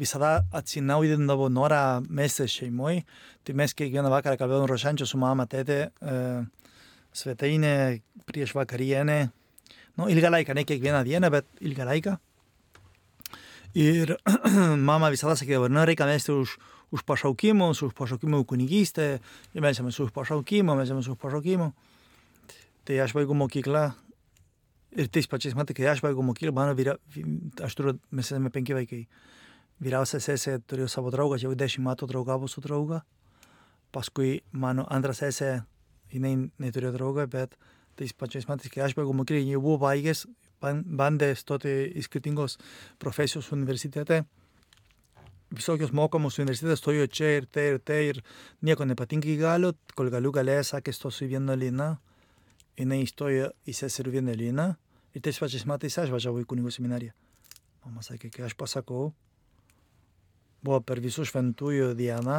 [0.00, 3.04] visada atsinaujindavo norą mestis šeimoje.
[3.44, 6.18] Tai mes kiekvieną vakarą kalbėjome rošančią su mama, tėtė, e,
[7.14, 7.74] svetainė
[8.26, 9.18] prieš vakarienę.
[9.98, 12.16] Nu, ilgą laiką, ne kiekvieną dieną, bet ilgą laiką.
[13.74, 14.16] Ir
[14.88, 16.56] mama visada sakydavo, nu reikia mesti už,
[16.94, 19.18] už pašaukimus, už pašaukimų kunigystę,
[19.54, 21.70] ir mes esame už pašaukimą, mes esame už pašaukimą.
[22.84, 23.88] Tai aš baigiau mokyklą
[24.94, 26.94] ir tais pačiais metais, kai aš baigiau mokyklą, mano vyra,
[27.66, 29.06] aš turiu, mes esame penki vaikai.
[29.84, 33.02] Vyriausia sesė turėjo savo draugą, jau dešimt metų draugavo su drauga.
[33.92, 35.58] Paskui mano antra sesė,
[36.12, 37.58] jinai neturėjo draugą, bet
[37.98, 40.24] tais pačiais metais, kai aš baigiau mokyklą, jau buvo baigęs,
[40.62, 42.56] ban- bandė stoti į skirtingos
[42.98, 44.24] profesijos universitete.
[45.54, 48.22] visokius mokamus universitetas stojo čia ir tai ir tai ir
[48.62, 51.98] nieko nepatinka iki galo, kol galiu galė sakė stosiu į vienuolyną,
[52.78, 54.66] jinai įstojo į seserų vienuolyną
[55.14, 57.12] ir tais pačiais metais aš važiavau į kunigų seminariją.
[57.84, 59.12] Mama sakė, kai aš pasakau,
[60.64, 62.38] buvo per visų šventųjų dieną,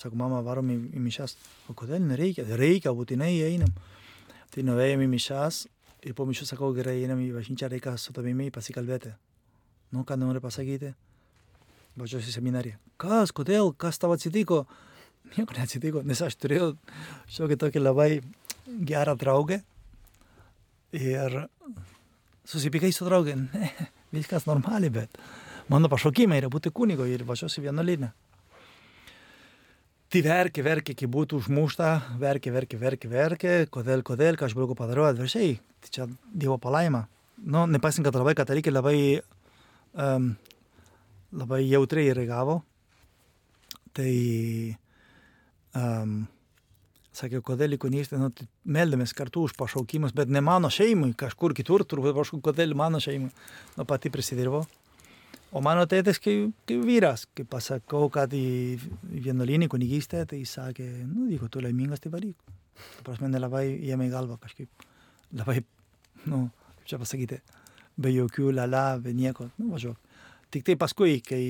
[0.00, 1.36] sako, mama, varom į, į mišęs.
[1.70, 2.46] O kodėl nereikia?
[2.56, 3.72] Reikia, būtinai einam.
[4.52, 5.62] Tai nuėjom į mišęs
[6.06, 9.12] ir po mišių sakau, gerai, einam į bažnyčią, reikia su tavimi pasikalbėti.
[9.94, 10.92] Nu, ką nori pasakyti?
[11.96, 12.80] Važiuosiu į seminariją.
[13.00, 14.64] Kas, kodėl, kas tau atsitiko?
[15.34, 16.74] Nieko neatsitiko, nes aš turėjau
[17.34, 18.10] šiokį tokį labai
[18.86, 19.58] gerą draugę
[20.94, 21.40] ir
[22.46, 23.34] susipykai su draugė.
[23.40, 23.72] Ne,
[24.14, 25.18] viskas normaliai, bet
[25.72, 28.12] mano pašaukimai yra būti kunigo ir važiuosiu vienuolinę.
[30.06, 31.88] Tai verkė, verkė, kai būtų užmušta,
[32.20, 37.08] verkė, verkė, verkė, verkė, kodėl, kodėl, ką aš blogo padariau, atviršiai, tai čia Dievo palaima.
[37.42, 39.00] Nu, nepaisant, kad labai katalikai labai,
[39.98, 40.30] um,
[41.34, 42.60] labai jautriai reagavo,
[43.98, 44.14] tai
[45.74, 46.16] um,
[47.10, 51.82] sakė, kodėl ikonystė, nu, tai meldėmės kartu už pašaukimus, bet ne mano šeimai, kažkur kitur,
[51.82, 53.34] turbūt kažkur, kodėl mano šeimai,
[53.74, 54.62] nu pati prisidirbo.
[55.54, 56.34] O mano tėtis, kai,
[56.66, 58.76] kai vyras, kai pasakau, kad į
[59.26, 62.36] vienuolinį kunigystę, tai jis sakė, nu, jeigu tu laimingas, tai varyk.
[62.96, 64.86] Ta prasme, nelabai jėmė į galvą kažkaip,
[65.38, 65.60] labai,
[66.26, 66.48] nu,
[66.80, 67.38] kaip čia pasakyti,
[67.96, 70.18] be jokių lala, be nieko, nu, važiuok.
[70.52, 71.42] Tik tai paskui, kai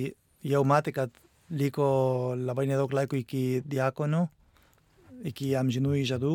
[0.47, 1.17] jau matė, kad
[1.57, 1.89] liko
[2.37, 4.27] labai nedaug laiko iki diakonų,
[5.33, 6.35] iki amžinų įžadų,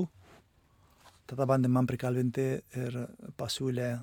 [1.29, 2.47] tada bandė man prikalbinti
[2.81, 2.97] ir
[3.39, 3.93] pasiūlė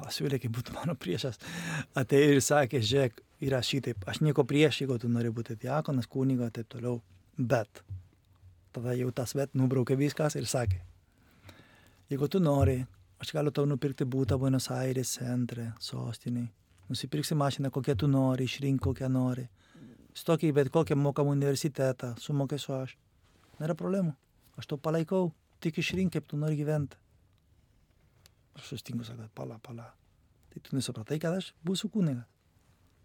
[0.00, 1.38] pasiūlė, kaip būtų mano priešas,
[1.98, 6.48] atėjo ir sakė, žiūrėk, yra šitaip, aš nieko prieš, jeigu tu nori būti diakonas, kuniga,
[6.50, 7.00] taip toliau,
[7.36, 7.82] bet
[8.76, 10.80] tada jau tas bet nubraukė viskas ir sakė,
[12.12, 12.78] jeigu tu nori,
[13.20, 16.48] aš galiu tau nupirkti būtą Buenos Aires centre, sostiniai,
[16.88, 19.46] nusipirksi mašiną, kokią tu nori, išrink kokią nori,
[20.16, 22.96] stok į bet kokią mokamą universitetą, sumokėsiu aš,
[23.60, 24.14] nėra problemų,
[24.60, 27.00] aš to palaikau, tik išrink, kaip tu nori gyventi.
[28.56, 29.90] Aš sustinku, sakau, pala, pala.
[30.52, 32.24] Tai tu nesupratai, kad aš būsiu kunigas.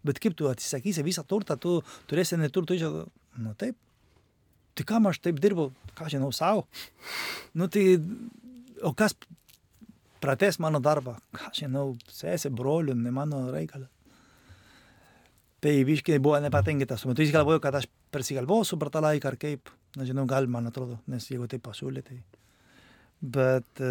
[0.02, 1.78] Bet kaip tu atsisakysi visą turtą, tu
[2.10, 2.86] turėsi neturtų iš...
[3.42, 3.76] Nu taip.
[4.76, 6.64] Tai kam aš taip dirbu, ką žinau savo.
[7.54, 8.00] Nu tai,
[8.82, 9.14] o kas
[10.22, 13.90] prates mano darbą, ką žinau, sesė, brolių, ne mano reikalas.
[15.62, 17.04] Tai biškai buvo nepatenkintas.
[17.04, 19.70] Tuo metu jis galvojo, kad aš persigalvosiu per tą laiką ar kaip.
[20.00, 22.18] Nežinau, gal man atrodo, nes jeigu tai pasiūlė, tai...
[23.22, 23.90] Bet e,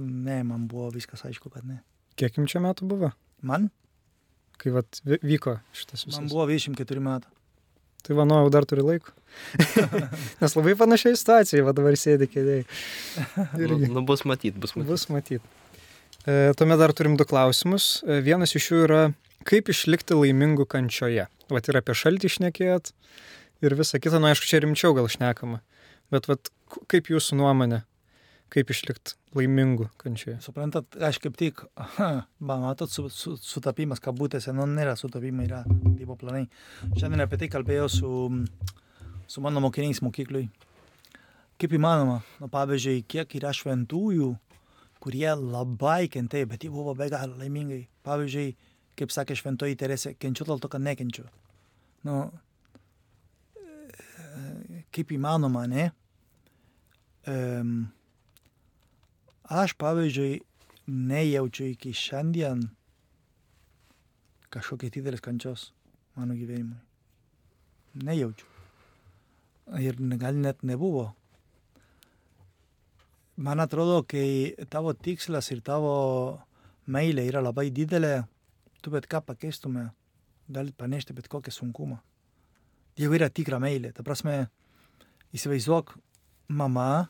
[0.00, 1.82] ne, man buvo viskas aišku, kad ne.
[2.16, 3.12] Kiek jums čia metų buvo,
[3.44, 3.68] Man?
[4.60, 6.18] kai vat, vy- vyko šitas visas?
[6.20, 7.28] Man buvo 24 metų.
[8.04, 9.12] Tai manau, jau dar turi laiko.
[10.40, 12.64] Nes labai panašiai situacijai, va dabar sėdi kėdėjai.
[13.36, 13.88] Nu, Irgi.
[13.92, 14.88] nu, bus matyt, bus matyt.
[14.88, 15.44] Bus matyt.
[16.28, 17.90] E, tuomet dar turim du klausimus.
[18.08, 19.02] E, vienas iš jų yra,
[19.48, 21.28] kaip išlikti laimingu kančioje.
[21.52, 22.92] Vat ir apie šaltį išnekėjot
[23.64, 25.60] ir visą kitą, nu aišku, čia rimčiau gal šnekama.
[26.12, 26.48] Bet vat,
[26.90, 27.82] kaip jūsų nuomonė,
[28.50, 30.38] kaip išlikti laimingu kančioje?
[30.42, 36.16] Suprantat, aš kaip tik, aha, matot, su, su, sutapimas kabutėse, nu nėra sutapimai, yra Dievo
[36.18, 36.46] planai.
[36.96, 38.10] Šiandien apie tai kalbėjau su,
[39.30, 40.48] su mano mokiniais mokyklui.
[41.60, 44.30] Kaip įmanoma, nu, pavyzdžiui, kiek yra šventųjų,
[45.00, 47.82] kurie labai kentėjo, bet jie buvo be galo laimingai.
[48.06, 48.54] Pavyzdžiui,
[48.98, 51.26] kaip sakė šventoji Teresė, kenčiu dėl to, kad nekenčiu.
[52.08, 52.16] Nu,
[53.60, 55.90] e, kaip įmanoma, ne?
[57.28, 57.90] Um,
[59.50, 60.40] aš, pavyzdžiui,
[60.86, 62.62] nejaučiu iki šiandien
[64.50, 65.70] kažkokios didelės kančios
[66.18, 66.78] mano gyvenimui.
[68.06, 68.46] Nejaučiu.
[69.78, 71.10] Ir gal net nebuvo.
[73.40, 75.92] Man atrodo, kai tavo tikslas ir tavo
[76.90, 78.24] meilė yra labai didelė,
[78.82, 79.88] tu bet ką pakeistume,
[80.50, 82.00] gali panešti bet kokią sunkumą.
[82.98, 84.50] Jeigu yra tikra meilė, ta prasme,
[85.34, 85.94] įsivaizduok
[86.52, 87.08] mama,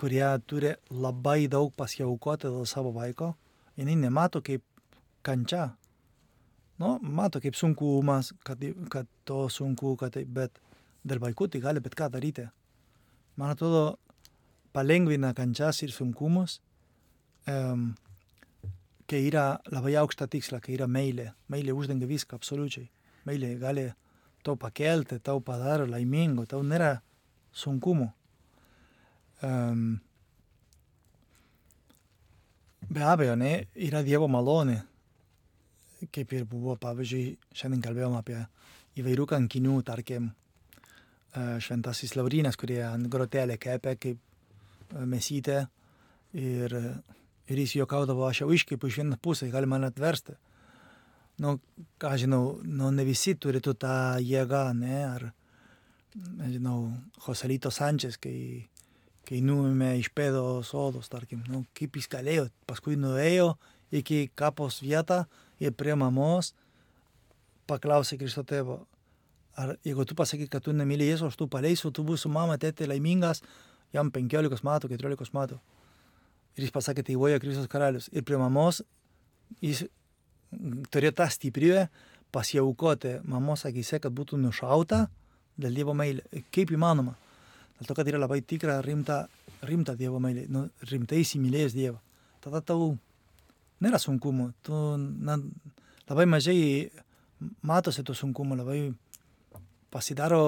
[0.00, 3.34] kurie turi labai daug pasiaukoti dėl savo vaiko,
[3.76, 4.64] jinai nemato kaip
[5.26, 5.66] kančia.
[6.80, 10.56] Nu, mato kaip sunkumas, kad, kad to sunku, kad tai, bet
[11.04, 12.46] dėl vaikų tai gali bet ką daryti.
[13.36, 13.98] Man atrodo,
[14.72, 16.56] palengvina kančias ir sunkumus,
[17.52, 17.90] um,
[19.10, 21.34] kai yra labai aukšta tiksla, kai yra meilė.
[21.52, 22.88] Meilė uždengia viską absoliučiai.
[23.28, 23.90] Meilė gali
[24.46, 26.94] tau pakelti, tau padaro laimingo, tau nėra
[27.52, 28.08] sunkumų.
[29.42, 30.00] Um,
[32.90, 33.52] be abejo, ne,
[33.88, 34.80] yra Dievo malonė.
[36.12, 38.38] Kaip ir buvo, pavyzdžiui, šiandien kalbėjom apie
[39.00, 40.30] įvairių kankinių, tarkim,
[41.36, 45.58] e, šventasis Laurinas, kurie ant grotelė kepė kaip e, mesytė
[46.32, 46.76] ir,
[47.52, 50.38] ir jis juokaudavo, aš jau iškeipu iš vieną pusę, gali man atversti.
[51.40, 51.56] nu,
[52.00, 55.22] ką žinau, nu, ne visi turi tu tą jėgą, ne, ar,
[56.36, 56.90] nežinau,
[57.24, 58.68] Joselito Sančias, kai,
[59.30, 63.52] kai nuėmė iš pėdo sodos, tarkim, nu, kaip jis galėjo, paskui nuėjo
[63.94, 65.22] iki kapos vietą
[65.62, 66.50] ir prie mamos
[67.70, 68.80] paklausė Kristo tėvo,
[69.54, 72.88] ar jeigu tu pasakai, kad tu nemyli Jėzų, aš tu paleisiu, tu būsi mama, tėtė
[72.90, 73.44] laimingas,
[73.94, 75.60] jam 15 metų, 14 metų.
[76.58, 78.10] Ir jis pasakė, tai voja Kristus karalius.
[78.10, 78.82] Ir prie mamos
[79.62, 79.84] jis
[80.90, 81.86] turėjo tą stiprybę
[82.34, 85.04] pasiaukoti mamos akise, kad būtų nušauta
[85.60, 86.26] dėl Dievo meilė.
[86.54, 87.14] Kaip įmanoma?
[87.80, 89.22] Kad yra labai tikra, rimta,
[89.66, 90.44] rimta Dievo meilė.
[90.52, 91.96] Nu, rimtai įsimylėjęs Dievą.
[92.44, 92.92] Tada tau
[93.80, 94.50] nėra sunkumų.
[94.66, 95.38] Tu na,
[96.10, 96.60] labai mažai
[97.64, 98.80] matosi tų sunkumų, labai
[99.90, 100.42] pasidaro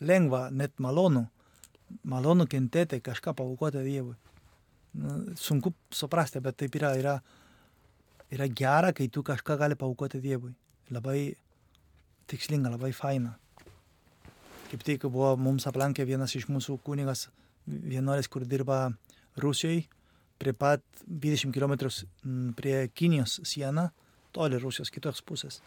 [0.00, 1.26] lengva, net malonu.
[2.06, 4.14] Malonu kentėti, kažką paukoti Dievui.
[5.00, 6.94] Nu, sunku suprasti, bet taip yra.
[6.98, 7.18] yra
[8.30, 10.52] yra gera, kai tu kažką gali paukoti Dievui.
[10.90, 11.34] Labai
[12.30, 13.34] tikslinga, labai faina.
[14.70, 17.26] Kaip tik buvo mums aplankė vienas iš mūsų kunigas,
[17.66, 18.92] vienuolis, kur dirba
[19.42, 19.88] Rusijoje,
[20.38, 21.74] prie pat 20 km
[22.56, 23.88] prie Kinijos sieną,
[24.32, 25.58] toli Rusijos kitos pusės.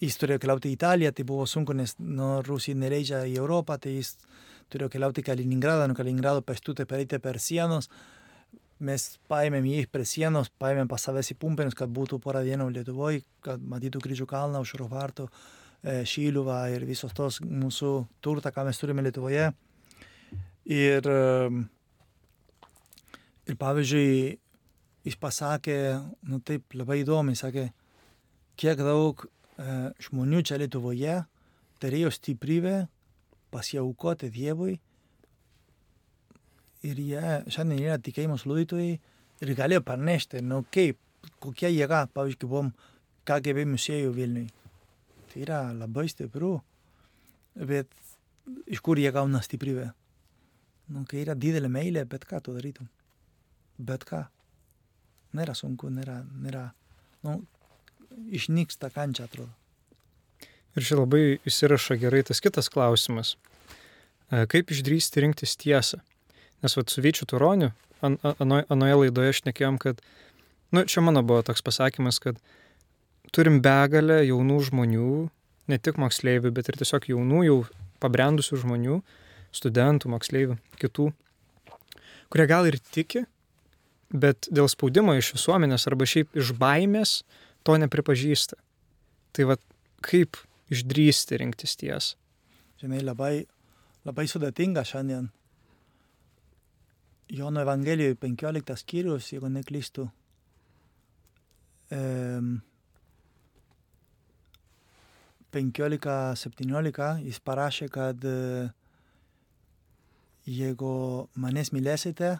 [0.00, 3.98] Jis turėjo keliauti į Italiją, tai buvo sunku, nes nuo Rusija neleidžia į Europą, tai
[3.98, 4.14] jis
[4.72, 7.90] turėjo keliauti į Kaliningradą, nuo Kaliningrado pėstutė pereiti per sienos,
[8.80, 13.26] mes paėmėm jį prie sienos, paėmėm pas savęs į pumpenius, kad būtų porą dienų Lietuvoje,
[13.44, 18.80] kad matytų kryžių kalną, aušro vartų, e, šyluvą ir visos tos mūsų turtą, ką mes
[18.80, 19.50] turime Lietuvoje.
[20.70, 21.50] Ir, e,
[23.48, 24.38] ir pavyzdžiui,
[25.08, 25.78] jis pasakė,
[26.28, 27.70] nu taip labai įdomi, sakė,
[28.60, 31.16] kiek daug e, žmonių čia Lietuvoje
[31.80, 32.76] turėjo stiprybę
[33.50, 34.76] pasiaukoti Dievui
[36.86, 38.92] ir jie šiandien yra tikėjimos liudytojai
[39.40, 41.00] ir galėjo parnešti, nu kaip,
[41.40, 42.72] kokia jėga, pavyzdžiui, buvom
[43.24, 44.59] KGB muziejų Vilniui.
[45.30, 46.56] Tai yra labai stipru,
[47.54, 47.90] bet
[48.66, 49.90] iš kur jie gauna stiprybę?
[50.90, 52.88] Nu, kai yra didelė meilė, bet ką tu darytum?
[53.78, 54.24] Bet ką.
[55.38, 56.64] Nėra sunku, nėra, nėra,
[57.22, 57.36] nu,
[58.34, 59.52] išnyksta kančia, atrodo.
[60.74, 63.36] Ir čia labai įsirašo gerai tas kitas klausimas.
[64.30, 66.00] E, kaip išdrysti rinktis tiesą?
[66.64, 67.70] Nes vat su Vyčiu Turoniu,
[68.02, 70.02] an, anoje ano laidoje šnekėjom, kad,
[70.74, 72.42] nu, čia mano buvo toks pasakymas, kad
[73.34, 75.10] turim begalę jaunų žmonių,
[75.70, 77.58] ne tik moksleivių, bet ir tiesiog jaunų, jau
[78.02, 79.00] pabrendusių žmonių,
[79.54, 81.10] studentų, moksleivių, kitų,
[82.30, 83.24] kurie gal ir tiki,
[84.10, 87.20] bet dėl spaudimo iš visuomenės arba šiaip iš baimės
[87.66, 88.58] to nepripažįsta.
[89.36, 89.62] Tai vad
[90.02, 90.40] kaip
[90.72, 92.16] išdrysti rinktis tiesą?
[92.80, 93.44] Žinai, labai,
[94.08, 95.28] labai sudėtinga šiandien
[97.30, 100.08] Jono Evangelijoje 15 skyrius, jeigu neklystu,
[101.94, 102.56] um,
[105.54, 108.26] 15-17 jis parašė, kad
[110.46, 110.92] jeigu
[111.40, 112.36] manęs mylėsite,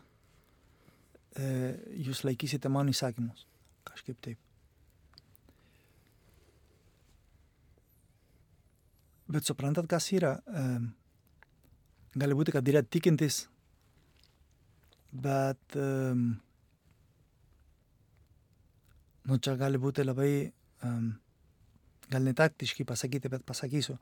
[2.07, 3.47] jūs laikysite mano įsakymus.
[3.91, 4.39] Kažkaip taip.
[9.31, 10.37] Bet suprantat, kas yra?
[12.19, 13.45] Gali būti, kad yra tikintis
[15.11, 16.39] bet um,
[19.27, 20.33] nu čia gali būti labai,
[20.87, 21.11] um,
[22.11, 23.97] gal netaktiškai pasakyti, bet pasakysiu,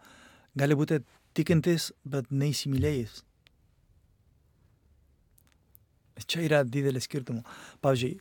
[0.58, 1.00] gali būti
[1.36, 3.22] tikintis, bet neįsimylėjęs.
[6.28, 7.44] Čia yra didelis skirtumų.
[7.84, 8.16] Pavyzdžiui,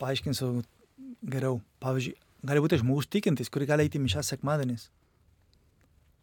[0.00, 0.50] paaiškinsiu
[1.32, 1.60] geriau.
[1.82, 4.90] Pavyzdžiui, gali būti žmogus tikintis, kuri gali eiti mišęs sekmadienis.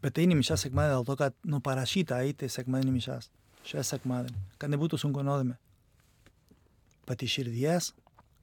[0.03, 3.32] Bet eini mišęs sekmadienį dėl to, kad nu parašyta eiti sekmadienį mišęs
[3.68, 5.57] šią sekmadienį, kad nebūtų sunku nuodėmė.
[7.10, 7.91] Pati širdies,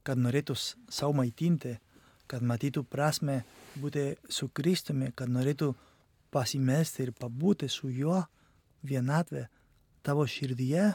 [0.06, 1.76] kad norėtų savo maitinti,
[2.30, 3.42] kad matytų prasme
[3.80, 5.72] būti su Kristumi, kad norėtų
[6.34, 8.22] pasimesti ir pabūti su juo
[8.86, 9.46] vienatvė
[10.06, 10.92] tavo širdyje.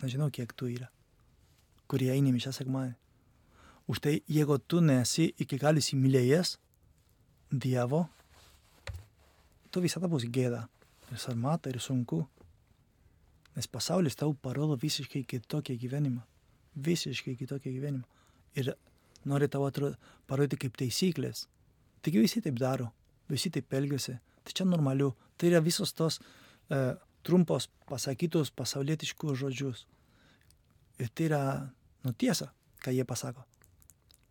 [0.00, 0.88] Nežinau, kiek tu yra,
[1.90, 2.96] kurie eini šią sekmadienį.
[3.90, 6.58] Už tai, jeigu tu nesi iki galo įsimylėjęs
[7.50, 8.04] Dievo,
[9.74, 10.68] tu visada bus gėda
[11.10, 12.22] ir sarmata, ir sunku.
[13.56, 16.22] Nes pasaulis tau parodo visiškai kitokią gyvenimą.
[16.78, 18.06] Visiškai kitokią gyvenimą.
[18.58, 18.72] Ir
[19.28, 21.46] nori tau atrodo, parodyti kaip taisyklės.
[22.02, 22.90] Tik visi taip daro,
[23.28, 24.16] visi taip elgiasi.
[24.44, 25.12] Tai čia normaliu.
[25.36, 26.80] Tai yra visos tos e,
[27.26, 29.86] trumpos pasakytos pasaulietiškus žodžius.
[31.00, 31.42] Ir tai yra
[32.04, 32.50] nu, tiesa,
[32.84, 33.44] ką jie pasako.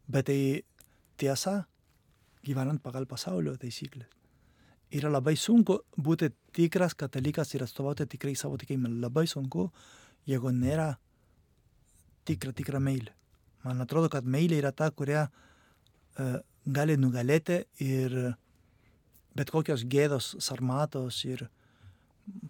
[0.09, 0.39] Bet tai
[1.17, 1.61] tiesa
[2.45, 4.19] gyvenant pagal pasaulio taisyklės
[4.89, 8.91] yra labai sunku būti tikras katalikas ir atstovauti tikrai savo tikėjimą.
[9.03, 9.69] Labai sunku,
[10.29, 10.89] jeigu nėra
[12.25, 13.13] tikra, tikra meilė.
[13.65, 16.29] Man atrodo, kad meilė yra ta, kurią e,
[16.69, 18.15] gali nugalėti ir
[19.35, 21.45] bet kokios gėdos, sarmatos ir,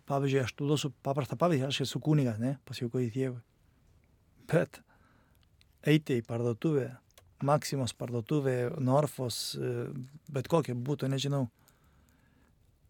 [0.10, 3.42] pavyzdžiui, aš duosiu paprastą pavyzdį, aš esu kunigas, ne, pasiaukoju Dievui.
[4.50, 4.82] Bet
[5.88, 6.90] eiti į parduotuvę,
[7.46, 9.86] Maksimos parduotuvė, Norfos, e,
[10.28, 11.46] bet kokia būtų, nežinau,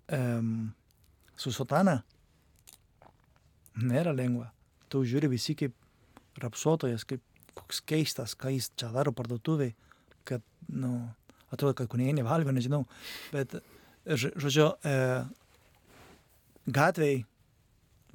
[0.09, 0.72] em,
[1.38, 1.99] su sotana,
[3.78, 4.49] nėra lengva.
[4.89, 5.76] Tu žiūri visi kaip
[6.41, 7.22] rapsuotojas, kaip
[7.60, 9.76] koks keistas, ką jis čia daro parduotuviai,
[10.28, 10.93] kad, nu,
[11.49, 12.86] atrodo, kad kunigai nevalgo, nežinau,
[13.34, 13.57] bet,
[14.07, 14.95] žodžiu, e,
[16.70, 17.24] gatvėj,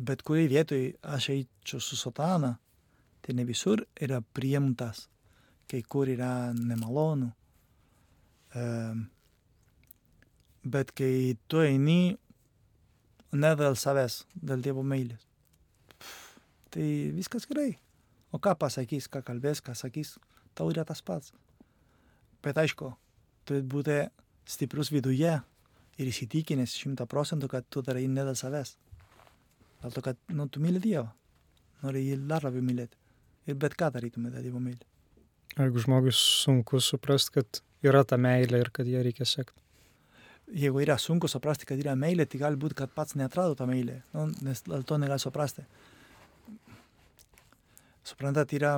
[0.05, 0.85] bet kuriai vietoj
[1.17, 2.55] aš eičiau su sotana,
[3.25, 5.07] tai ne visur yra priimtas,
[5.71, 7.31] kai kur yra nemalonu.
[8.55, 8.65] E,
[10.65, 12.17] bet kai tu eini
[13.35, 15.25] ne dėl savęs, dėl Dievo meilės,
[16.75, 16.87] tai
[17.17, 17.75] viskas gerai.
[18.35, 20.17] O ką pasakys, ką kalbės, ką sakys,
[20.59, 21.31] tau yra tas pats.
[22.43, 22.91] Bet aišku,
[23.47, 24.01] turi būti
[24.51, 25.37] stiprus viduje
[25.99, 28.75] ir įsitikinęs šimta procentų, kad tu darai ne dėl savęs.
[29.85, 31.07] Dėl to, kad nu, tu myli Dievą,
[31.85, 32.99] nori jį dar labiau mylėti.
[33.47, 34.83] Ir bet ką darytume dėl Dievo meilė.
[35.55, 39.61] Jeigu žmogus sunku suprasti, kad yra ta meilė ir kad ją reikia sekti.
[40.51, 44.01] Jeigu yra sunku suprasti, kad yra meilė, tai gali būti, kad pats neatrado tą meilę,
[44.17, 45.63] nu, nes dėl to negali suprasti.
[48.05, 48.75] Suprantat, yra,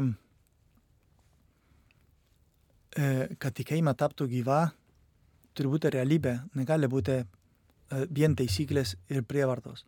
[2.94, 3.06] e,
[3.42, 4.60] kad tikėjimą taptų gyva,
[5.56, 7.24] turi būti realybė, negali būti e,
[8.14, 9.82] vien taisyklės ir prievartos.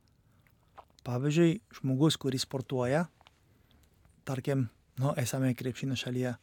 [1.06, 3.04] Pavyzdžiui, žmogus, kuris sportuoja,
[4.28, 4.66] tarkim,
[4.98, 6.34] nu, esame krepšinio šalyje,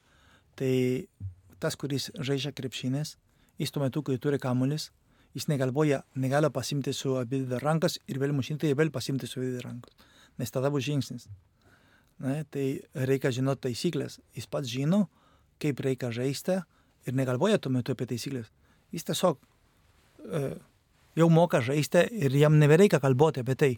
[0.56, 0.74] tai
[1.60, 3.18] tas, kuris žaidžia krepšinės,
[3.60, 4.89] jis tuo metu, kai turi kamuolis,
[5.36, 9.41] jis negalvoja, negali pasimti su abi dvi rankas ir vėl mušinti ir vėl pasimti su
[9.41, 10.08] abi dvi rankas.
[10.39, 11.28] Nes tada bus žingsnis.
[12.24, 14.22] Ne, tai reikia žinoti taisyklės.
[14.38, 15.05] Jis pats žino,
[15.59, 16.61] kaip reikia žaisti
[17.05, 18.47] ir negalvoja tuo metu apie taisyklės.
[18.95, 19.41] Jis tiesiog
[20.24, 20.45] e,
[21.20, 23.74] jau moka žaisti ir jam nebereikia kalbėti apie tai.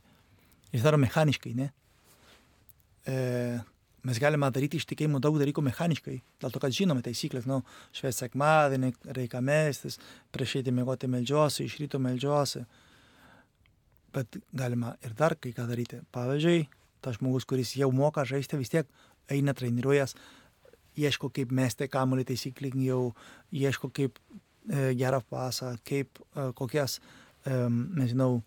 [0.70, 1.72] Jis daro mechaniškai, ne?
[3.08, 3.18] E,
[4.06, 7.64] mes galime daryti iš tikėjimo daug dalykų mechaniškai, dėl to, kad žinome taisyklės, nu,
[7.98, 9.98] švęs sekmadienį, reikia mestis,
[10.36, 12.68] prieš eiti mėgoti melžiuosi, iš ryto melžiuosi.
[14.14, 16.00] Bet galima ir dar kai ką daryti.
[16.16, 16.68] Pavyzdžiui,
[17.02, 18.90] tas žmogus, kuris jau moka žaisti, vis tiek
[19.32, 20.16] eina treniruojas,
[20.98, 23.12] ieško kaip mesti kamuolį taisyklingiau,
[23.54, 27.00] ieško kaip e, gerą pasą, kaip e, kokias,
[27.46, 28.42] e, nežinau,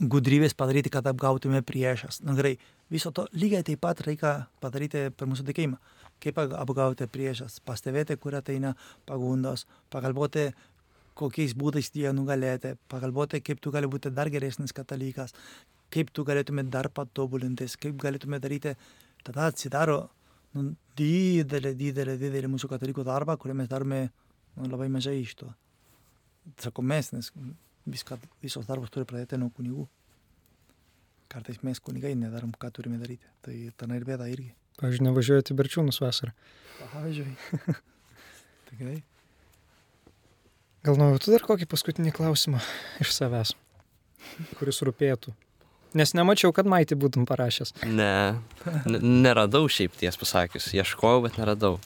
[0.00, 2.22] gudrybės padaryti, kad apgautume priešas.
[2.24, 2.54] Na gerai,
[2.92, 5.76] viso to lygiai taip pat reikia padaryti per mūsų tikėjimą.
[6.20, 8.74] Kaip ap- apgauti priešas, pastebėti, kur ateina
[9.08, 10.50] pagundos, pagalvoti,
[11.20, 15.36] kokiais būdais jie nugalėti, pagalvoti, kaip tu gali būti dar geresnis katalikas,
[15.94, 18.74] kaip tu galėtume dar patobulintis, kaip galėtume daryti,
[19.26, 20.00] tada atsidaro
[20.56, 24.04] nu, didelė, didelė, didelė mūsų katalikų darba, kurį mes darome
[24.56, 25.50] nu, labai mažai iš to.
[26.60, 27.30] Sakau mes, nes
[27.90, 29.86] viską, visos darbus turi pradėti nuo kunigų.
[31.30, 33.28] Kartais mes kunigai nedarom, ką turime daryti.
[33.44, 34.50] Tai ten ir bėda irgi.
[34.80, 36.32] Pavyzdžiui, nevažiuojate berčiūnus vasarą.
[36.80, 37.76] Pavyzdžiui.
[38.70, 38.96] Tikrai.
[40.86, 42.62] Gal nuojautų dar kokį paskutinį klausimą
[43.04, 43.52] iš savęs,
[44.56, 45.34] kuris rūpėtų.
[45.96, 47.74] Nes nemačiau, kad maitį būtum parašęs.
[47.90, 48.36] Ne,
[49.00, 50.68] neradau šiaip ties pasakius.
[50.76, 51.78] Ieškojau, bet neradau.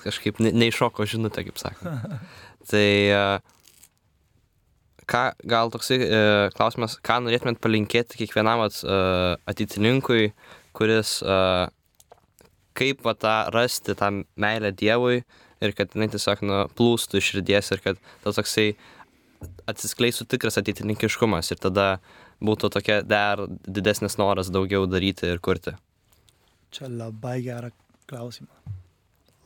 [0.00, 1.92] Kažkaip ne, neiššoko žinutė, kaip sako.
[2.70, 3.20] Tai e,
[5.10, 6.20] ką, gal toksai e,
[6.56, 8.98] klausimas, ką norėtumėt palinkėti kiekvienam vat, e,
[9.50, 10.32] ateitininkui,
[10.76, 11.38] kuris e,
[12.78, 14.10] kaip va, tą rasti tą
[14.40, 15.22] meilę Dievui
[15.64, 18.72] ir kad jinai tiesiog nu, plūstų iš širdies ir kad tas toksai
[19.68, 21.88] atsiskleistų tikras ateitininkiškumas ir tada
[22.44, 25.74] būtų tokia dar didesnis noras daugiau daryti ir kurti.
[26.74, 27.70] Čia labai gerą
[28.10, 28.74] klausimą.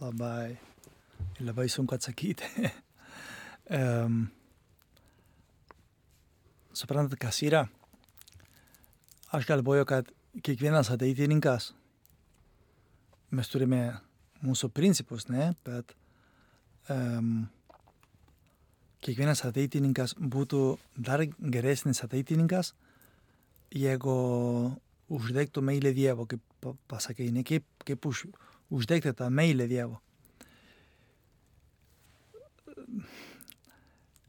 [0.01, 0.57] Labai.
[1.41, 2.47] Labai sunku atsakyti.
[3.79, 4.23] um,
[6.75, 7.66] suprantat, kas yra?
[9.35, 10.09] Aš galvoju, kad
[10.43, 11.73] kiekvienas ateitininkas,
[13.35, 13.83] mes turime
[14.45, 15.51] mūsų principus, ne?
[15.66, 15.93] Bet
[16.89, 17.49] um,
[19.05, 20.62] kiekvienas ateitininkas būtų
[20.97, 22.73] dar geresnis ateitininkas,
[23.74, 24.15] jeigu
[25.09, 28.27] uždegtų meilę Dievo, kaip pa- pasakai, ne kaip, kaip už,
[28.70, 30.01] uždegti tą meilę Dievo.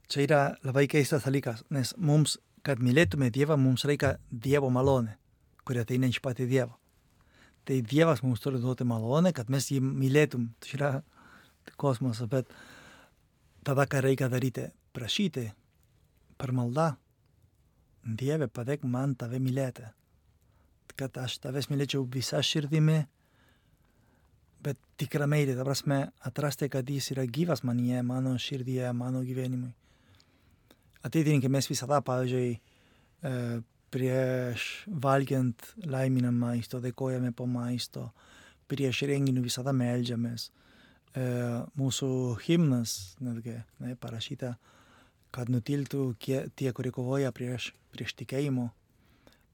[0.09, 5.15] Čia yra labai keistas dalykas, nes mums, kad mylėtume Dievą, mums reikia Dievo malonė,
[5.67, 6.73] kuri ateina iš pati Dievo.
[7.65, 10.47] Tai Dievas mums turi duoti malonę, kad mes jį mylėtum.
[10.59, 10.91] Tai yra
[11.77, 12.49] kosmosas, bet
[13.63, 14.65] tada ką reikia daryti?
[14.97, 15.45] Prašyti
[16.39, 16.95] per maldą.
[18.03, 19.87] Dieve, padėk man tave mylėti.
[20.99, 23.01] Kad aš tavęs mylėčiau visą širdimi,
[24.63, 29.71] bet tikra meilė, ta prasme, atrasti, kad jis yra gyvas manyje, mano širdyje, mano gyvenimui.
[31.07, 32.49] Ateitininkai mes visada, pavyzdžiui,
[33.23, 33.33] e,
[33.89, 38.09] prieš valgiant laiminam maisto, dėkojame po maisto,
[38.69, 40.49] prieš renginių visada melžiamės.
[41.15, 41.23] E,
[41.79, 42.11] mūsų
[42.43, 44.57] himnas, netgi, ne, parašyta,
[45.35, 48.69] kad nutiltų kie, tie, kurie kovoja prieš, prieš tikėjimo.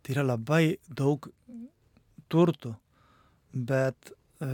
[0.06, 1.28] Tai yra labai daug
[2.32, 2.76] turtų,
[3.54, 4.50] bet e,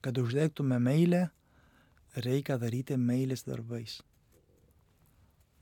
[0.00, 1.26] kad uždegtume meilę,
[2.16, 4.00] reikia daryti meilės darbais.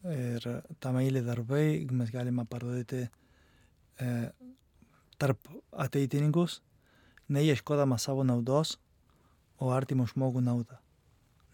[0.08, 0.44] Ir
[0.78, 4.10] tą meilę darbai mes galime parodyti e,
[5.18, 6.60] tarp ateitininkus,
[7.28, 8.76] neieškodama savo naudos,
[9.58, 10.78] o artimo žmogų naudą.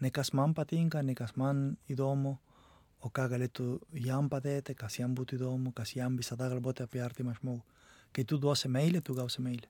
[0.03, 2.35] Ne kas man patinka, ne kas man įdomu,
[3.05, 3.67] o ką galėtų
[4.01, 7.61] jam padėti, kas jam būtų įdomu, kas jam visada galvoti apie artimą žmogų.
[8.15, 9.69] Kai tu duosi meilę, tu gausi meilę.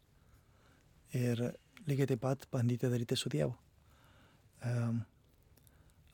[1.18, 1.42] Ir
[1.90, 3.56] lygiai taip pat bandyti daryti su Dievu.
[4.66, 5.02] Um,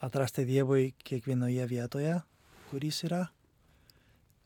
[0.01, 2.17] atrasti Dievui kiekvienoje vietoje,
[2.71, 3.25] kuris yra,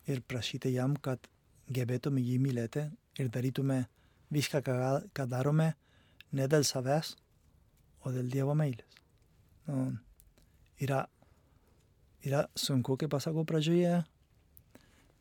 [0.07, 1.30] ir prašyti jam, kad
[1.72, 2.85] gebėtume jį mylėti
[3.22, 3.85] ir darytume
[4.34, 4.76] viską, ką,
[5.15, 5.72] ką darome,
[6.35, 7.15] ne dėl savęs,
[8.03, 8.99] o dėl Dievo meilės.
[9.65, 9.88] Nu,
[10.81, 11.06] yra,
[12.26, 14.02] yra sunku, kaip pasakau pradžioje,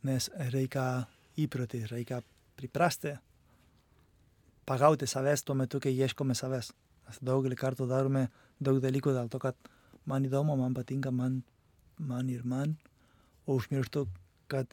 [0.08, 1.04] nes reikia
[1.40, 2.20] įprotį, reikia
[2.58, 3.14] priprasti,
[4.68, 6.72] pagauti savęs tuo metu, kai ieškome savęs.
[7.04, 8.28] Mes daugelį kartų darome
[8.64, 9.58] daug dalykų dėl to, kad
[10.08, 11.42] man įdomu, man patinka, man,
[11.98, 12.76] man ir man,
[13.44, 14.06] o užmirštu,
[14.48, 14.72] kad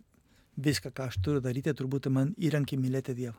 [0.56, 3.36] viską, ką aš turiu daryti, turbūt man įrankį mylėti Dievą.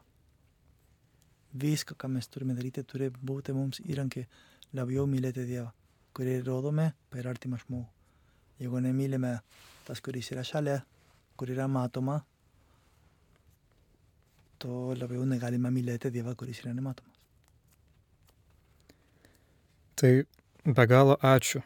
[1.62, 4.27] Viską, ką mes turime daryti, turi būti mums įrankį
[4.77, 5.73] labiau mylėti Dievą,
[6.16, 8.02] kurį rodome per artimą žmogų.
[8.61, 9.39] Jeigu nemylime
[9.87, 10.81] tas, kuris yra šalia,
[11.37, 12.20] kur yra matoma,
[14.62, 17.19] to labiau negalime mylėti Dievą, kuris yra nematomas.
[19.99, 20.12] Tai
[20.65, 21.62] be galo ačiū,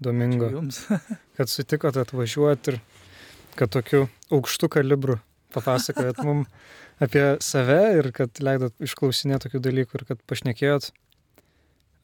[0.00, 0.82] Domingo, Ačiū Jums.
[1.36, 2.80] kad sutikote atvažiuoti ir
[3.58, 5.18] kad tokiu aukštu kalibru
[5.54, 6.44] papasakojot mum
[7.00, 10.90] apie save ir kad leidot išklausinėti tokių dalykų ir kad pašnekėjot.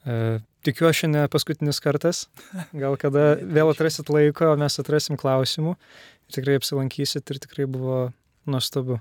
[0.05, 2.27] E, tikiuosi, ne paskutinis kartas.
[2.83, 5.75] Gal kada vėl atrasit laiko, mes atrasim klausimų.
[6.35, 7.99] Tikrai apsilankysit ir tikrai buvo
[8.49, 9.01] nuostabu.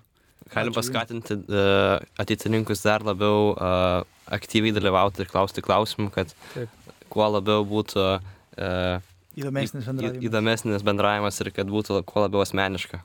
[0.54, 4.04] Galim paskatinti uh, ateitininkus dar labiau uh,
[4.36, 6.92] aktyviai dalyvauti ir klausti klausimų, kad Taip.
[7.12, 10.26] kuo labiau būtų uh, Įdomesnis bendravimas.
[10.28, 13.00] įdomesnis bendravimas ir kad būtų kuo labiau asmeniška.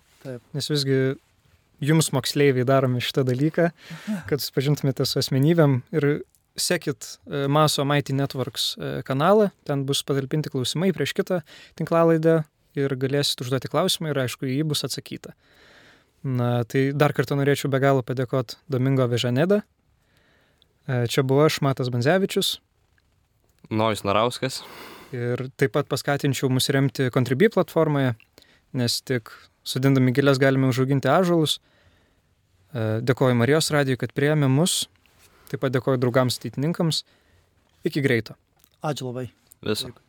[0.53, 0.99] Nes visgi
[1.81, 3.71] jums moksleiviai daromi šitą dalyką,
[4.29, 6.09] kad susipažintumėte su asmenybėm ir
[6.63, 11.41] sekit e, Maso Mighty Networks e, kanalą, ten bus patalpinti klausimai prieš kitą
[11.79, 12.43] tinklalaidę
[12.79, 15.35] ir galėsit užduoti klausimą ir aišku, į jį bus atsakyta.
[16.27, 19.63] Na, tai dar kartą norėčiau be galo padėkoti Domingo Vežanedą.
[20.87, 22.59] E, Čia buvo aš, Matas Banzevičius.
[23.71, 24.63] Nojus Narauskas.
[25.15, 28.13] Ir taip pat paskatinčiau mus remti Contribui platformoje,
[28.77, 29.33] nes tik
[29.65, 31.59] sudindami gilės galime užauginti ažalus.
[32.77, 34.83] Dėkoju Marijos radijui, kad prieėmė mus.
[35.49, 37.05] Taip pat dėkoju draugams ateitininkams.
[37.89, 38.37] Iki greito.
[38.85, 39.29] Ačiū labai.
[39.65, 39.91] Viso.
[39.91, 40.08] Dėkui.